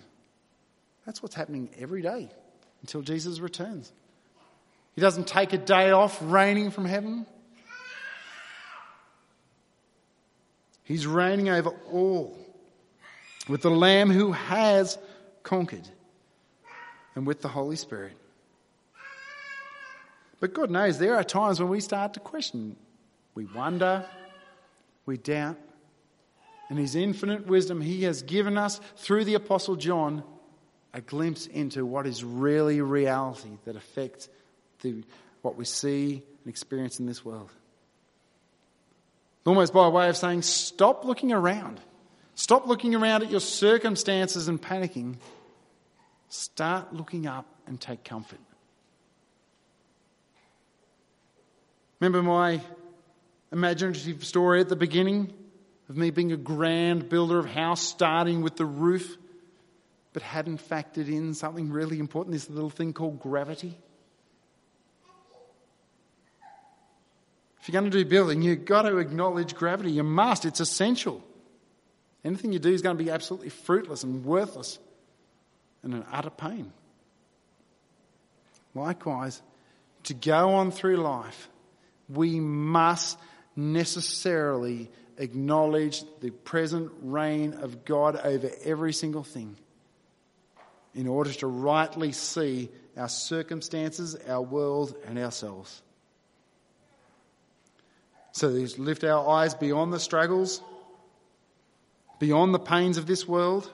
That's 1.06 1.22
what's 1.22 1.34
happening 1.34 1.70
every 1.78 2.02
day 2.02 2.28
until 2.82 3.00
Jesus 3.00 3.38
returns. 3.38 3.92
He 4.94 5.00
doesn't 5.00 5.26
take 5.26 5.52
a 5.52 5.58
day 5.58 5.92
off 5.92 6.18
reigning 6.20 6.70
from 6.70 6.84
heaven. 6.84 7.26
He's 10.88 11.06
reigning 11.06 11.50
over 11.50 11.68
all 11.92 12.34
with 13.46 13.60
the 13.60 13.70
Lamb 13.70 14.10
who 14.10 14.32
has 14.32 14.96
conquered 15.42 15.86
and 17.14 17.26
with 17.26 17.42
the 17.42 17.48
Holy 17.48 17.76
Spirit. 17.76 18.14
But 20.40 20.54
God 20.54 20.70
knows 20.70 20.98
there 20.98 21.16
are 21.16 21.24
times 21.24 21.60
when 21.60 21.68
we 21.68 21.80
start 21.80 22.14
to 22.14 22.20
question. 22.20 22.74
We 23.34 23.44
wonder, 23.44 24.06
we 25.04 25.18
doubt, 25.18 25.58
in 26.70 26.78
His 26.78 26.96
infinite 26.96 27.46
wisdom, 27.46 27.82
He 27.82 28.04
has 28.04 28.22
given 28.22 28.56
us, 28.56 28.80
through 28.96 29.26
the 29.26 29.34
Apostle 29.34 29.76
John, 29.76 30.22
a 30.94 31.02
glimpse 31.02 31.46
into 31.46 31.84
what 31.84 32.06
is 32.06 32.24
really 32.24 32.80
reality 32.80 33.58
that 33.66 33.76
affects 33.76 34.30
the, 34.80 35.04
what 35.42 35.54
we 35.56 35.66
see 35.66 36.22
and 36.44 36.50
experience 36.50 36.98
in 36.98 37.04
this 37.04 37.26
world. 37.26 37.50
Almost 39.48 39.72
by 39.72 39.88
way 39.88 40.08
of 40.08 40.16
saying, 40.16 40.42
stop 40.42 41.04
looking 41.04 41.32
around. 41.32 41.80
Stop 42.34 42.66
looking 42.66 42.94
around 42.94 43.22
at 43.22 43.30
your 43.30 43.40
circumstances 43.40 44.46
and 44.46 44.60
panicking. 44.60 45.16
Start 46.28 46.92
looking 46.92 47.26
up 47.26 47.46
and 47.66 47.80
take 47.80 48.04
comfort. 48.04 48.38
Remember 52.00 52.22
my 52.22 52.60
imaginative 53.50 54.24
story 54.24 54.60
at 54.60 54.68
the 54.68 54.76
beginning? 54.76 55.32
of 55.88 55.96
me 55.96 56.10
being 56.10 56.32
a 56.32 56.36
grand 56.36 57.08
builder 57.08 57.38
of 57.38 57.46
house, 57.46 57.80
starting 57.80 58.42
with 58.42 58.56
the 58.56 58.66
roof, 58.66 59.16
but 60.12 60.22
hadn't 60.22 60.60
factored 60.68 61.08
in 61.08 61.34
something 61.34 61.70
really 61.70 61.98
important 61.98 62.34
this 62.34 62.50
little 62.50 62.70
thing 62.70 62.92
called 62.92 63.20
gravity. 63.20 63.78
If 67.60 67.68
you're 67.68 67.80
going 67.80 67.90
to 67.90 68.04
do 68.04 68.08
building, 68.08 68.42
you've 68.42 68.64
got 68.64 68.82
to 68.82 68.98
acknowledge 68.98 69.54
gravity. 69.54 69.92
You 69.92 70.04
must, 70.04 70.44
it's 70.44 70.60
essential. 70.60 71.22
Anything 72.24 72.52
you 72.52 72.58
do 72.58 72.72
is 72.72 72.82
going 72.82 72.96
to 72.96 73.02
be 73.02 73.10
absolutely 73.10 73.50
fruitless 73.50 74.04
and 74.04 74.24
worthless 74.24 74.78
and 75.82 75.94
an 75.94 76.04
utter 76.12 76.30
pain. 76.30 76.72
Likewise, 78.74 79.42
to 80.04 80.14
go 80.14 80.54
on 80.54 80.70
through 80.70 80.96
life, 80.96 81.48
we 82.08 82.40
must 82.40 83.18
necessarily 83.56 84.90
acknowledge 85.18 86.04
the 86.20 86.30
present 86.30 86.90
reign 87.02 87.54
of 87.54 87.84
God 87.84 88.16
over 88.16 88.50
every 88.64 88.92
single 88.92 89.24
thing 89.24 89.56
in 90.94 91.06
order 91.06 91.32
to 91.32 91.46
rightly 91.46 92.12
see 92.12 92.68
our 92.96 93.08
circumstances, 93.08 94.16
our 94.28 94.42
world, 94.42 94.94
and 95.06 95.18
ourselves. 95.18 95.82
So, 98.32 98.50
we 98.50 98.66
lift 98.66 99.04
our 99.04 99.28
eyes 99.28 99.54
beyond 99.54 99.92
the 99.92 100.00
struggles, 100.00 100.62
beyond 102.18 102.54
the 102.54 102.58
pains 102.58 102.98
of 102.98 103.06
this 103.06 103.26
world 103.26 103.70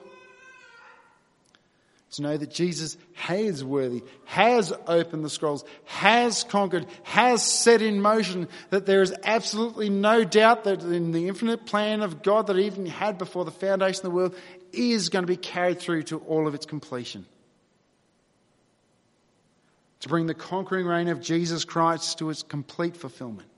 to 2.15 2.21
know 2.21 2.37
that 2.37 2.49
Jesus 2.49 2.97
has 3.13 3.63
worthy, 3.63 4.03
has 4.25 4.73
opened 4.87 5.23
the 5.25 5.29
scrolls, 5.29 5.65
has 5.85 6.43
conquered, 6.43 6.85
has 7.03 7.43
set 7.43 7.81
in 7.81 8.01
motion, 8.01 8.47
that 8.69 8.85
there 8.85 9.01
is 9.01 9.13
absolutely 9.23 9.89
no 9.89 10.23
doubt 10.23 10.63
that 10.63 10.81
in 10.81 11.11
the 11.11 11.27
infinite 11.27 11.65
plan 11.65 12.01
of 12.01 12.23
God 12.23 12.47
that 12.47 12.57
even 12.57 12.85
had 12.85 13.17
before 13.17 13.43
the 13.43 13.51
foundation 13.51 14.05
of 14.05 14.11
the 14.11 14.15
world 14.15 14.35
is 14.71 15.09
going 15.09 15.23
to 15.23 15.27
be 15.27 15.37
carried 15.37 15.79
through 15.79 16.03
to 16.03 16.19
all 16.19 16.47
of 16.47 16.55
its 16.55 16.65
completion. 16.65 17.25
To 20.01 20.09
bring 20.09 20.27
the 20.27 20.33
conquering 20.33 20.85
reign 20.85 21.07
of 21.07 21.21
Jesus 21.21 21.65
Christ 21.65 22.19
to 22.19 22.29
its 22.29 22.43
complete 22.43 22.95
fulfillment. 22.95 23.49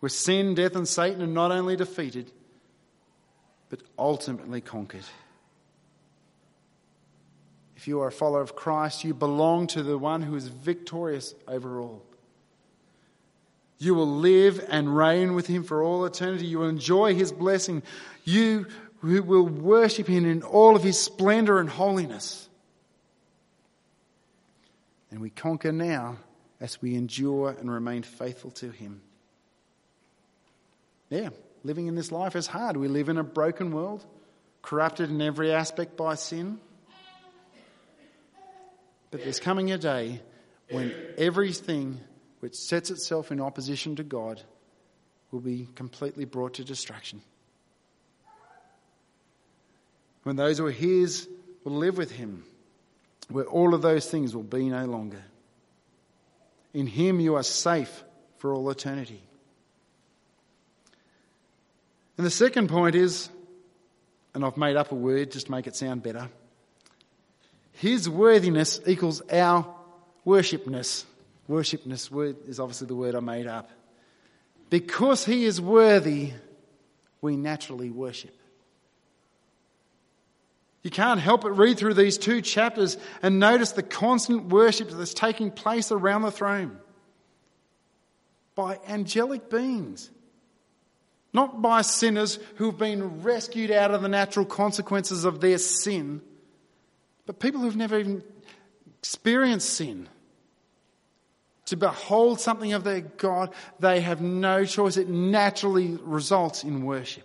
Where 0.00 0.10
sin, 0.10 0.54
death, 0.54 0.76
and 0.76 0.86
Satan 0.86 1.22
are 1.22 1.26
not 1.26 1.50
only 1.50 1.76
defeated, 1.76 2.30
but 3.68 3.82
ultimately 3.98 4.60
conquered. 4.60 5.04
If 7.76 7.86
you 7.86 8.00
are 8.00 8.08
a 8.08 8.12
follower 8.12 8.40
of 8.40 8.56
Christ, 8.56 9.04
you 9.04 9.14
belong 9.14 9.66
to 9.68 9.82
the 9.82 9.98
one 9.98 10.22
who 10.22 10.34
is 10.34 10.48
victorious 10.48 11.34
over 11.46 11.80
all. 11.80 12.02
You 13.78 13.94
will 13.94 14.16
live 14.18 14.64
and 14.68 14.96
reign 14.96 15.34
with 15.34 15.46
him 15.46 15.62
for 15.62 15.84
all 15.84 16.04
eternity. 16.04 16.46
You 16.46 16.58
will 16.58 16.68
enjoy 16.68 17.14
his 17.14 17.30
blessing. 17.30 17.82
You 18.24 18.66
will 19.02 19.46
worship 19.46 20.08
him 20.08 20.26
in 20.26 20.42
all 20.42 20.74
of 20.74 20.82
his 20.82 20.98
splendor 20.98 21.60
and 21.60 21.70
holiness. 21.70 22.48
And 25.12 25.20
we 25.20 25.30
conquer 25.30 25.70
now 25.70 26.16
as 26.60 26.82
we 26.82 26.96
endure 26.96 27.50
and 27.50 27.70
remain 27.70 28.02
faithful 28.02 28.50
to 28.52 28.70
him. 28.70 29.00
Yeah, 31.10 31.30
living 31.64 31.86
in 31.86 31.94
this 31.94 32.12
life 32.12 32.36
is 32.36 32.46
hard. 32.46 32.76
We 32.76 32.88
live 32.88 33.08
in 33.08 33.18
a 33.18 33.24
broken 33.24 33.72
world, 33.72 34.04
corrupted 34.62 35.10
in 35.10 35.20
every 35.22 35.52
aspect 35.52 35.96
by 35.96 36.14
sin. 36.14 36.58
But 39.10 39.22
there's 39.22 39.40
coming 39.40 39.72
a 39.72 39.78
day 39.78 40.20
when 40.70 40.94
everything 41.16 42.00
which 42.40 42.54
sets 42.54 42.90
itself 42.90 43.32
in 43.32 43.40
opposition 43.40 43.96
to 43.96 44.04
God 44.04 44.42
will 45.30 45.40
be 45.40 45.68
completely 45.74 46.24
brought 46.24 46.54
to 46.54 46.64
destruction. 46.64 47.22
When 50.24 50.36
those 50.36 50.58
who 50.58 50.66
are 50.66 50.70
His 50.70 51.26
will 51.64 51.72
live 51.72 51.96
with 51.96 52.10
Him, 52.10 52.44
where 53.30 53.46
all 53.46 53.74
of 53.74 53.82
those 53.82 54.10
things 54.10 54.34
will 54.34 54.42
be 54.42 54.68
no 54.68 54.84
longer. 54.84 55.22
In 56.74 56.86
Him 56.86 57.18
you 57.20 57.36
are 57.36 57.42
safe 57.42 58.04
for 58.36 58.54
all 58.54 58.68
eternity. 58.70 59.22
And 62.18 62.26
the 62.26 62.30
second 62.30 62.68
point 62.68 62.96
is, 62.96 63.30
and 64.34 64.44
I've 64.44 64.56
made 64.56 64.76
up 64.76 64.92
a 64.92 64.96
word 64.96 65.30
just 65.30 65.46
to 65.46 65.52
make 65.52 65.66
it 65.66 65.76
sound 65.76 66.02
better. 66.02 66.28
His 67.72 68.10
worthiness 68.10 68.80
equals 68.86 69.22
our 69.30 69.72
worshipness. 70.26 71.04
Worshipness 71.48 72.10
word 72.10 72.36
is 72.46 72.60
obviously 72.60 72.88
the 72.88 72.96
word 72.96 73.14
I 73.14 73.20
made 73.20 73.46
up. 73.46 73.70
Because 74.68 75.24
he 75.24 75.44
is 75.44 75.60
worthy, 75.60 76.32
we 77.22 77.36
naturally 77.36 77.88
worship. 77.88 78.34
You 80.82 80.90
can't 80.90 81.20
help 81.20 81.42
but 81.42 81.52
read 81.52 81.78
through 81.78 81.94
these 81.94 82.18
two 82.18 82.42
chapters 82.42 82.98
and 83.22 83.38
notice 83.38 83.72
the 83.72 83.82
constant 83.82 84.46
worship 84.46 84.90
that's 84.90 85.14
taking 85.14 85.50
place 85.50 85.92
around 85.92 86.22
the 86.22 86.30
throne. 86.30 86.78
by 88.58 88.76
angelic 88.88 89.48
beings. 89.48 90.10
Not 91.32 91.60
by 91.60 91.82
sinners 91.82 92.38
who've 92.56 92.76
been 92.76 93.22
rescued 93.22 93.70
out 93.70 93.90
of 93.90 94.02
the 94.02 94.08
natural 94.08 94.46
consequences 94.46 95.24
of 95.24 95.40
their 95.40 95.58
sin, 95.58 96.22
but 97.26 97.38
people 97.38 97.60
who've 97.60 97.76
never 97.76 97.98
even 97.98 98.22
experienced 98.98 99.70
sin. 99.70 100.08
To 101.66 101.76
behold 101.76 102.40
something 102.40 102.72
of 102.72 102.82
their 102.82 103.02
God, 103.02 103.52
they 103.78 104.00
have 104.00 104.22
no 104.22 104.64
choice. 104.64 104.96
It 104.96 105.10
naturally 105.10 105.98
results 106.02 106.64
in 106.64 106.84
worship. 106.84 107.24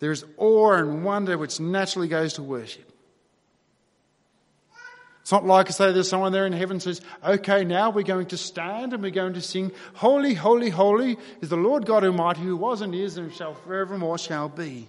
There 0.00 0.10
is 0.10 0.24
awe 0.36 0.72
and 0.72 1.04
wonder 1.04 1.38
which 1.38 1.60
naturally 1.60 2.08
goes 2.08 2.32
to 2.34 2.42
worship. 2.42 2.90
It's 5.30 5.32
not 5.32 5.46
like 5.46 5.68
I 5.68 5.70
say 5.70 5.92
there's 5.92 6.08
someone 6.08 6.32
there 6.32 6.44
in 6.44 6.52
heaven 6.52 6.80
says, 6.80 7.00
okay, 7.24 7.62
now 7.62 7.90
we're 7.90 8.02
going 8.02 8.26
to 8.26 8.36
stand 8.36 8.92
and 8.92 9.00
we're 9.00 9.12
going 9.12 9.34
to 9.34 9.40
sing, 9.40 9.70
Holy, 9.94 10.34
holy, 10.34 10.70
holy 10.70 11.18
is 11.40 11.50
the 11.50 11.56
Lord 11.56 11.86
God 11.86 12.02
Almighty 12.02 12.40
who 12.40 12.56
was 12.56 12.80
and 12.80 12.92
is 12.92 13.16
and 13.16 13.32
shall 13.32 13.54
forevermore 13.54 14.18
shall 14.18 14.48
be. 14.48 14.88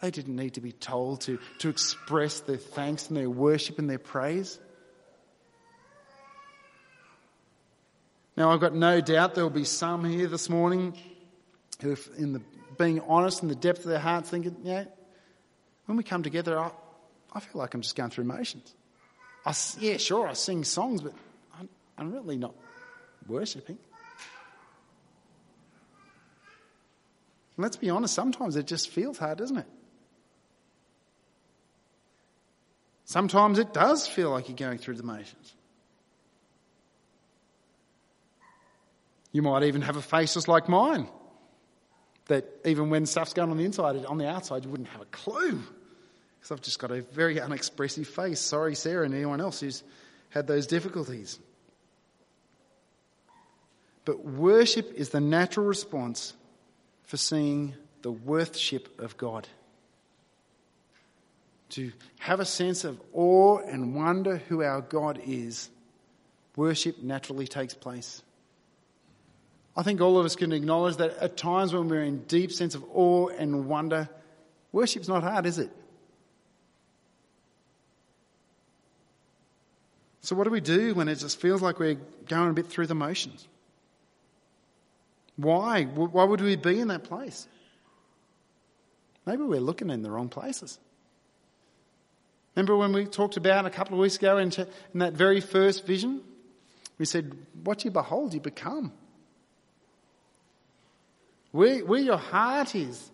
They 0.00 0.10
didn't 0.10 0.34
need 0.34 0.54
to 0.54 0.60
be 0.60 0.72
told 0.72 1.20
to, 1.20 1.38
to 1.60 1.68
express 1.68 2.40
their 2.40 2.56
thanks 2.56 3.06
and 3.06 3.16
their 3.16 3.30
worship 3.30 3.78
and 3.78 3.88
their 3.88 4.00
praise. 4.00 4.58
Now, 8.36 8.50
I've 8.50 8.58
got 8.58 8.74
no 8.74 9.00
doubt 9.00 9.36
there 9.36 9.44
will 9.44 9.50
be 9.50 9.62
some 9.62 10.04
here 10.04 10.26
this 10.26 10.48
morning 10.48 10.98
who, 11.80 11.96
in 12.18 12.32
the 12.32 12.42
being 12.76 12.98
honest 13.02 13.44
in 13.44 13.48
the 13.48 13.54
depth 13.54 13.84
of 13.84 13.90
their 13.90 14.00
hearts, 14.00 14.30
thinking, 14.30 14.56
yeah, 14.64 14.86
when 15.86 15.96
we 15.96 16.02
come 16.02 16.24
together, 16.24 16.58
I, 16.58 16.72
I 17.32 17.40
feel 17.40 17.58
like 17.58 17.74
I'm 17.74 17.80
just 17.80 17.96
going 17.96 18.10
through 18.10 18.24
motions. 18.24 18.74
I, 19.44 19.54
yeah, 19.80 19.96
sure, 19.96 20.28
I 20.28 20.34
sing 20.34 20.64
songs, 20.64 21.00
but 21.00 21.14
I'm, 21.58 21.68
I'm 21.98 22.12
really 22.12 22.36
not 22.36 22.54
worshipping. 23.26 23.78
And 27.56 27.62
let's 27.62 27.76
be 27.76 27.90
honest, 27.90 28.14
sometimes 28.14 28.56
it 28.56 28.66
just 28.66 28.90
feels 28.90 29.18
hard, 29.18 29.38
doesn't 29.38 29.58
it? 29.58 29.66
Sometimes 33.04 33.58
it 33.58 33.74
does 33.74 34.06
feel 34.06 34.30
like 34.30 34.48
you're 34.48 34.56
going 34.56 34.78
through 34.78 34.94
the 34.94 35.02
motions. 35.02 35.54
You 39.32 39.42
might 39.42 39.64
even 39.64 39.82
have 39.82 39.96
a 39.96 40.02
face 40.02 40.34
just 40.34 40.48
like 40.48 40.68
mine 40.68 41.08
that 42.26 42.46
even 42.64 42.90
when 42.90 43.06
stuff's 43.06 43.32
going 43.32 43.50
on 43.50 43.56
the 43.56 43.64
inside, 43.64 44.04
on 44.06 44.18
the 44.18 44.28
outside, 44.28 44.64
you 44.64 44.70
wouldn't 44.70 44.90
have 44.90 45.00
a 45.00 45.06
clue. 45.06 45.62
Because 46.42 46.58
I've 46.58 46.60
just 46.62 46.80
got 46.80 46.90
a 46.90 47.02
very 47.02 47.40
unexpressive 47.40 48.08
face. 48.08 48.40
Sorry, 48.40 48.74
Sarah, 48.74 49.04
and 49.04 49.14
anyone 49.14 49.40
else 49.40 49.60
who's 49.60 49.84
had 50.30 50.48
those 50.48 50.66
difficulties. 50.66 51.38
But 54.04 54.24
worship 54.24 54.92
is 54.96 55.10
the 55.10 55.20
natural 55.20 55.66
response 55.66 56.34
for 57.04 57.16
seeing 57.16 57.74
the 58.02 58.10
worthship 58.10 58.98
of 58.98 59.16
God. 59.16 59.46
To 61.70 61.92
have 62.18 62.40
a 62.40 62.44
sense 62.44 62.82
of 62.82 63.00
awe 63.12 63.58
and 63.58 63.94
wonder 63.94 64.38
who 64.48 64.64
our 64.64 64.80
God 64.80 65.20
is, 65.24 65.70
worship 66.56 67.04
naturally 67.04 67.46
takes 67.46 67.72
place. 67.72 68.20
I 69.76 69.84
think 69.84 70.00
all 70.00 70.18
of 70.18 70.26
us 70.26 70.34
can 70.34 70.50
acknowledge 70.50 70.96
that 70.96 71.18
at 71.18 71.36
times 71.36 71.72
when 71.72 71.88
we're 71.88 72.02
in 72.02 72.24
deep 72.24 72.50
sense 72.50 72.74
of 72.74 72.84
awe 72.92 73.28
and 73.28 73.68
wonder, 73.68 74.08
worship's 74.72 75.06
not 75.06 75.22
hard, 75.22 75.46
is 75.46 75.60
it? 75.60 75.70
So 80.22 80.36
what 80.36 80.44
do 80.44 80.50
we 80.50 80.60
do 80.60 80.94
when 80.94 81.08
it 81.08 81.16
just 81.16 81.40
feels 81.40 81.60
like 81.60 81.78
we're 81.78 81.98
going 82.28 82.50
a 82.50 82.52
bit 82.52 82.68
through 82.68 82.86
the 82.86 82.94
motions? 82.94 83.46
Why? 85.36 85.84
Why 85.84 86.24
would 86.24 86.40
we 86.40 86.56
be 86.56 86.78
in 86.78 86.88
that 86.88 87.04
place? 87.04 87.48
Maybe 89.26 89.42
we're 89.42 89.60
looking 89.60 89.90
in 89.90 90.02
the 90.02 90.10
wrong 90.10 90.28
places. 90.28 90.78
Remember 92.54 92.76
when 92.76 92.92
we 92.92 93.06
talked 93.06 93.36
about 93.36 93.66
a 93.66 93.70
couple 93.70 93.94
of 93.94 94.00
weeks 94.00 94.16
ago 94.16 94.38
in, 94.38 94.52
in 94.52 94.98
that 95.00 95.14
very 95.14 95.40
first 95.40 95.86
vision? 95.86 96.20
We 96.98 97.06
said, 97.06 97.32
What 97.64 97.84
you 97.84 97.90
behold, 97.90 98.34
you 98.34 98.40
become. 98.40 98.92
Where, 101.50 101.84
where 101.84 102.00
your 102.00 102.16
heart 102.16 102.74
is, 102.74 103.10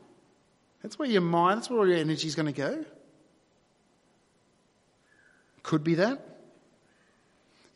that's 0.82 0.98
where 0.98 1.08
your 1.08 1.22
mind, 1.22 1.58
that's 1.58 1.70
where 1.70 1.80
all 1.80 1.88
your 1.88 1.96
energy 1.96 2.28
is 2.28 2.34
going 2.34 2.46
to 2.46 2.52
go. 2.52 2.84
Could 5.62 5.84
be 5.84 5.96
that. 5.96 6.37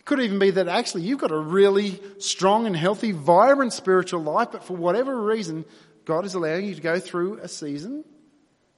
Could 0.04 0.20
even 0.20 0.38
be 0.38 0.50
that 0.50 0.68
actually 0.68 1.02
you've 1.02 1.20
got 1.20 1.30
a 1.30 1.38
really 1.38 2.00
strong 2.18 2.66
and 2.66 2.76
healthy, 2.76 3.12
vibrant 3.12 3.72
spiritual 3.72 4.22
life, 4.22 4.48
but 4.50 4.64
for 4.64 4.76
whatever 4.76 5.20
reason, 5.22 5.64
God 6.04 6.24
is 6.24 6.34
allowing 6.34 6.66
you 6.66 6.74
to 6.74 6.80
go 6.80 6.98
through 6.98 7.38
a 7.38 7.48
season 7.48 8.04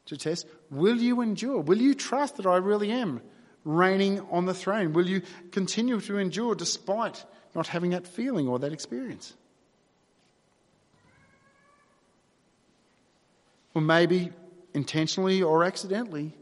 to 0.07 0.17
test. 0.17 0.47
Will 0.71 0.97
you 0.97 1.23
endure? 1.23 1.61
Will 1.61 1.81
you 1.81 1.95
trust 1.95 2.37
that 2.37 2.47
I 2.47 2.57
really 2.57 2.91
am 2.91 3.23
reigning 3.65 4.21
on 4.31 4.45
the 4.45 4.53
throne? 4.53 4.93
Will 4.93 5.09
you 5.09 5.23
continue 5.51 6.01
to 6.01 6.19
endure 6.19 6.55
despite 6.55 7.25
not 7.55 7.69
having 7.69 7.91
that 7.91 8.07
feeling 8.07 8.47
or 8.47 8.59
that 8.59 8.73
experience? 8.73 9.33
Or 13.75 13.81
maybe 13.81 14.31
intentionally 14.75 15.43
or 15.43 15.65
accidentally, 15.65 16.37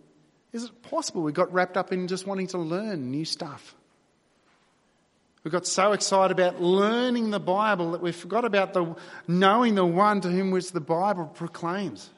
is 0.53 0.65
it 0.65 0.83
possible 0.83 1.23
we 1.23 1.33
got 1.33 1.53
wrapped 1.53 1.77
up 1.77 1.93
in 1.93 2.09
just 2.09 2.27
wanting 2.27 2.49
to 2.49 2.59
learn 2.59 3.11
new 3.11 3.25
stuff? 3.25 3.77
We 5.45 5.51
got 5.51 5.67
so 5.67 5.93
excited 5.93 6.39
about 6.39 6.63
learning 6.63 7.31
the 7.31 7.41
Bible 7.41 7.93
that 7.93 8.01
we 8.01 8.13
forgot 8.13 8.45
about 8.45 8.73
the, 8.75 8.95
knowing 9.27 9.75
the 9.75 9.85
one 9.85 10.21
to 10.21 10.29
whom 10.29 10.53
which 10.53 10.71
the 10.71 10.81
Bible 10.81 11.27
proclaims. 11.27 12.11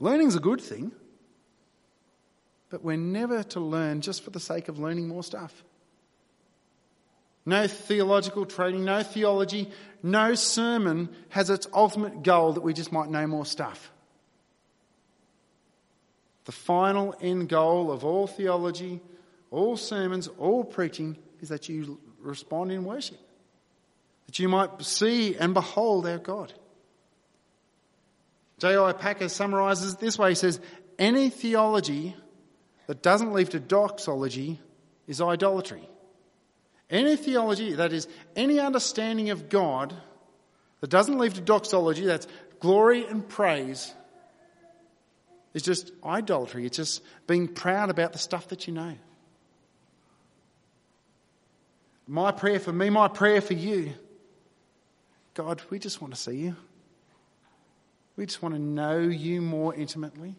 Learning's 0.00 0.34
a 0.34 0.40
good 0.40 0.60
thing, 0.60 0.92
but 2.70 2.82
we're 2.82 2.96
never 2.96 3.42
to 3.42 3.60
learn 3.60 4.00
just 4.00 4.22
for 4.24 4.30
the 4.30 4.40
sake 4.40 4.68
of 4.68 4.78
learning 4.78 5.08
more 5.08 5.22
stuff. 5.22 5.64
No 7.44 7.66
theological 7.66 8.46
training, 8.46 8.84
no 8.84 9.02
theology, 9.02 9.70
no 10.02 10.34
sermon 10.34 11.08
has 11.30 11.50
its 11.50 11.66
ultimate 11.74 12.22
goal 12.22 12.54
that 12.54 12.60
we 12.62 12.72
just 12.72 12.92
might 12.92 13.10
know 13.10 13.26
more 13.26 13.46
stuff. 13.46 13.90
The 16.44 16.52
final 16.52 17.14
end 17.20 17.50
goal 17.50 17.90
of 17.90 18.04
all 18.04 18.26
theology, 18.26 19.00
all 19.50 19.76
sermons, 19.76 20.28
all 20.38 20.64
preaching 20.64 21.16
is 21.40 21.48
that 21.50 21.68
you 21.68 22.00
respond 22.20 22.72
in 22.72 22.84
worship, 22.84 23.18
that 24.26 24.38
you 24.38 24.48
might 24.48 24.82
see 24.82 25.36
and 25.36 25.54
behold 25.54 26.06
our 26.06 26.18
God. 26.18 26.52
J.I. 28.58 28.92
Packer 28.92 29.28
summarizes 29.28 29.94
it 29.94 30.00
this 30.00 30.18
way 30.18 30.30
he 30.30 30.34
says, 30.34 30.60
Any 30.98 31.30
theology 31.30 32.16
that 32.86 33.02
doesn't 33.02 33.32
lead 33.32 33.50
to 33.52 33.60
doxology 33.60 34.60
is 35.06 35.20
idolatry. 35.20 35.88
Any 36.90 37.16
theology, 37.16 37.74
that 37.74 37.92
is, 37.92 38.08
any 38.34 38.58
understanding 38.58 39.30
of 39.30 39.48
God 39.48 39.94
that 40.80 40.90
doesn't 40.90 41.18
lead 41.18 41.34
to 41.34 41.40
doxology, 41.40 42.06
that's 42.06 42.26
glory 42.60 43.04
and 43.06 43.28
praise, 43.28 43.92
is 45.54 45.62
just 45.62 45.92
idolatry. 46.04 46.66
It's 46.66 46.78
just 46.78 47.02
being 47.26 47.48
proud 47.48 47.90
about 47.90 48.12
the 48.12 48.18
stuff 48.18 48.48
that 48.48 48.66
you 48.66 48.72
know. 48.72 48.94
My 52.10 52.32
prayer 52.32 52.58
for 52.58 52.72
me, 52.72 52.88
my 52.88 53.06
prayer 53.06 53.42
for 53.42 53.52
you, 53.52 53.92
God, 55.34 55.60
we 55.68 55.78
just 55.78 56.00
want 56.00 56.14
to 56.14 56.20
see 56.20 56.36
you. 56.36 56.56
We 58.16 58.24
just 58.24 58.42
want 58.42 58.54
to 58.54 58.60
know 58.60 58.98
you 59.00 59.42
more 59.42 59.74
intimately. 59.74 60.34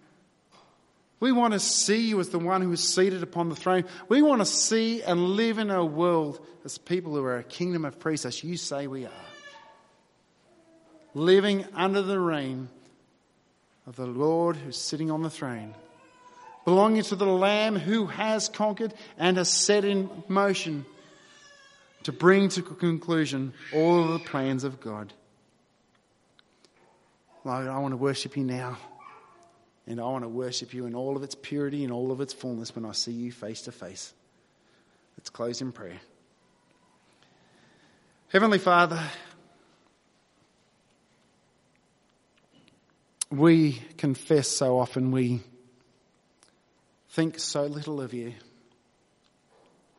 We 1.19 1.31
want 1.31 1.53
to 1.53 1.59
see 1.59 2.07
you 2.07 2.19
as 2.19 2.29
the 2.29 2.39
one 2.39 2.61
who 2.61 2.71
is 2.71 2.83
seated 2.83 3.21
upon 3.21 3.49
the 3.49 3.55
throne. 3.55 3.85
We 4.07 4.23
want 4.23 4.41
to 4.41 4.45
see 4.45 5.03
and 5.03 5.35
live 5.35 5.59
in 5.59 5.69
a 5.69 5.85
world 5.85 6.43
as 6.65 6.79
people 6.79 7.13
who 7.13 7.23
are 7.23 7.37
a 7.37 7.43
kingdom 7.43 7.85
of 7.85 7.99
priests, 7.99 8.25
as 8.25 8.43
you 8.43 8.57
say 8.57 8.87
we 8.87 9.05
are. 9.05 9.11
Living 11.13 11.65
under 11.75 12.01
the 12.01 12.19
reign 12.19 12.69
of 13.85 13.95
the 13.95 14.07
Lord 14.07 14.55
who's 14.55 14.77
sitting 14.77 15.11
on 15.11 15.21
the 15.21 15.29
throne, 15.29 15.75
belonging 16.65 17.03
to 17.03 17.15
the 17.15 17.25
Lamb 17.25 17.75
who 17.75 18.07
has 18.07 18.49
conquered 18.49 18.93
and 19.19 19.37
has 19.37 19.49
set 19.49 19.85
in 19.85 20.09
motion 20.27 20.85
to 22.03 22.11
bring 22.11 22.49
to 22.49 22.61
conclusion 22.61 23.53
all 23.73 24.03
of 24.03 24.11
the 24.13 24.19
plans 24.19 24.63
of 24.63 24.79
God. 24.79 25.13
Lord, 27.43 27.67
I 27.67 27.77
want 27.79 27.93
to 27.93 27.97
worship 27.97 28.37
you 28.37 28.43
now. 28.43 28.77
And 29.87 29.99
I 29.99 30.03
want 30.03 30.23
to 30.23 30.29
worship 30.29 30.73
you 30.73 30.85
in 30.85 30.93
all 30.93 31.17
of 31.17 31.23
its 31.23 31.33
purity 31.33 31.83
and 31.83 31.91
all 31.91 32.11
of 32.11 32.21
its 32.21 32.31
fullness 32.31 32.75
when 32.75 32.85
I 32.85 32.91
see 32.91 33.11
you 33.11 33.31
face 33.31 33.63
to 33.63 33.71
face. 33.71 34.13
Let's 35.17 35.31
close 35.31 35.61
in 35.61 35.71
prayer. 35.71 35.99
Heavenly 38.31 38.59
Father, 38.59 39.01
we 43.31 43.81
confess 43.97 44.47
so 44.47 44.77
often 44.77 45.09
we 45.09 45.41
think 47.09 47.39
so 47.39 47.63
little 47.63 47.99
of 47.99 48.13
you. 48.13 48.33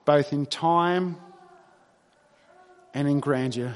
both 0.04 0.32
in 0.32 0.46
time 0.46 1.16
and 2.94 3.08
in 3.08 3.20
grandeur. 3.20 3.74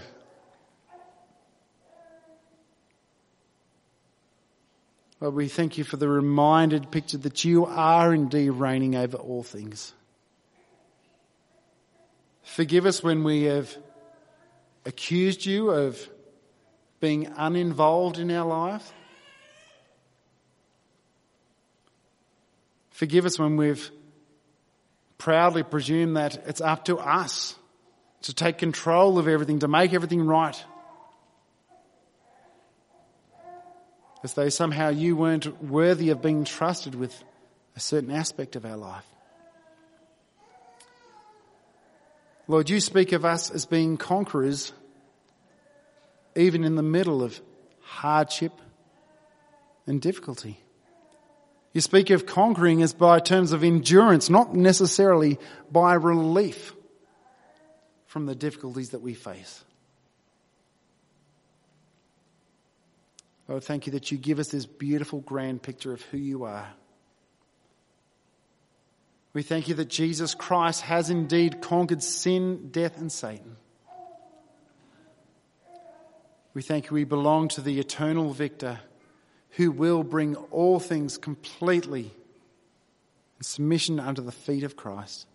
Lord, 5.20 5.34
we 5.34 5.48
thank 5.48 5.78
you 5.78 5.84
for 5.84 5.96
the 5.96 6.08
reminded 6.08 6.90
picture 6.90 7.18
that 7.18 7.44
you 7.44 7.64
are 7.66 8.12
indeed 8.12 8.50
reigning 8.50 8.94
over 8.94 9.16
all 9.16 9.42
things. 9.42 9.94
Forgive 12.42 12.84
us 12.84 13.02
when 13.02 13.24
we 13.24 13.44
have 13.44 13.74
accused 14.84 15.46
you 15.46 15.70
of 15.70 15.98
being 17.00 17.26
uninvolved 17.36 18.18
in 18.18 18.30
our 18.30 18.46
life. 18.46 18.92
Forgive 22.90 23.24
us 23.24 23.38
when 23.38 23.56
we've 23.56 23.90
proudly 25.16 25.62
presumed 25.62 26.16
that 26.16 26.36
it's 26.46 26.60
up 26.60 26.84
to 26.84 26.98
us 26.98 27.56
to 28.24 28.34
take 28.34 28.58
control 28.58 29.18
of 29.18 29.28
everything, 29.28 29.60
to 29.60 29.68
make 29.68 29.94
everything 29.94 30.26
right. 30.26 30.62
as 34.24 34.32
though 34.32 34.48
somehow 34.48 34.88
you 34.88 35.14
weren't 35.14 35.62
worthy 35.62 36.08
of 36.08 36.22
being 36.22 36.44
trusted 36.44 36.94
with 36.94 37.22
a 37.76 37.80
certain 37.80 38.10
aspect 38.10 38.56
of 38.56 38.64
our 38.64 38.76
life. 38.76 39.04
Lord, 42.48 42.70
you 42.70 42.80
speak 42.80 43.12
of 43.12 43.26
us 43.26 43.50
as 43.50 43.66
being 43.66 43.98
conquerors 43.98 44.72
even 46.34 46.64
in 46.64 46.74
the 46.74 46.82
middle 46.82 47.22
of 47.22 47.38
hardship 47.82 48.52
and 49.86 50.00
difficulty. 50.00 50.58
You 51.74 51.82
speak 51.82 52.08
of 52.10 52.24
conquering 52.24 52.82
as 52.82 52.94
by 52.94 53.20
terms 53.20 53.52
of 53.52 53.62
endurance, 53.62 54.30
not 54.30 54.54
necessarily 54.54 55.38
by 55.70 55.94
relief 55.94 56.72
from 58.14 58.26
the 58.26 58.34
difficulties 58.36 58.90
that 58.90 59.00
we 59.00 59.12
face. 59.12 59.64
Lord, 63.48 63.64
thank 63.64 63.86
you 63.88 63.92
that 63.94 64.12
you 64.12 64.18
give 64.18 64.38
us 64.38 64.46
this 64.50 64.66
beautiful, 64.66 65.18
grand 65.18 65.62
picture 65.62 65.92
of 65.92 66.00
who 66.02 66.18
you 66.18 66.44
are. 66.44 66.68
We 69.32 69.42
thank 69.42 69.66
you 69.66 69.74
that 69.74 69.88
Jesus 69.88 70.32
Christ 70.32 70.82
has 70.82 71.10
indeed 71.10 71.60
conquered 71.60 72.04
sin, 72.04 72.68
death, 72.70 72.98
and 72.98 73.10
Satan. 73.10 73.56
We 76.54 76.62
thank 76.62 76.90
you 76.90 76.94
we 76.94 77.02
belong 77.02 77.48
to 77.48 77.60
the 77.60 77.80
eternal 77.80 78.32
victor 78.32 78.78
who 79.56 79.72
will 79.72 80.04
bring 80.04 80.36
all 80.52 80.78
things 80.78 81.18
completely 81.18 82.12
in 83.38 83.42
submission 83.42 83.98
under 83.98 84.22
the 84.22 84.30
feet 84.30 84.62
of 84.62 84.76
Christ. 84.76 85.26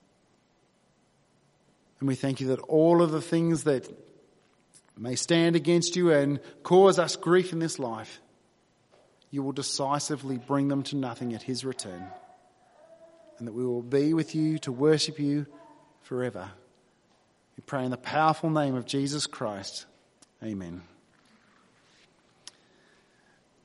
And 1.99 2.07
we 2.07 2.15
thank 2.15 2.39
you 2.39 2.47
that 2.47 2.61
all 2.61 3.01
of 3.01 3.11
the 3.11 3.21
things 3.21 3.63
that 3.65 3.89
may 4.97 5.15
stand 5.15 5.55
against 5.55 5.95
you 5.95 6.11
and 6.11 6.39
cause 6.63 6.99
us 6.99 7.15
grief 7.15 7.53
in 7.53 7.59
this 7.59 7.79
life, 7.79 8.21
you 9.31 9.43
will 9.43 9.51
decisively 9.51 10.37
bring 10.37 10.67
them 10.67 10.83
to 10.83 10.95
nothing 10.95 11.33
at 11.33 11.43
his 11.43 11.63
return. 11.63 12.05
And 13.37 13.47
that 13.47 13.53
we 13.53 13.65
will 13.65 13.81
be 13.81 14.13
with 14.13 14.35
you 14.35 14.57
to 14.59 14.71
worship 14.71 15.19
you 15.19 15.45
forever. 16.01 16.49
We 17.55 17.61
pray 17.65 17.85
in 17.85 17.91
the 17.91 17.97
powerful 17.97 18.49
name 18.49 18.75
of 18.75 18.85
Jesus 18.85 19.27
Christ. 19.27 19.85
Amen. 20.43 20.81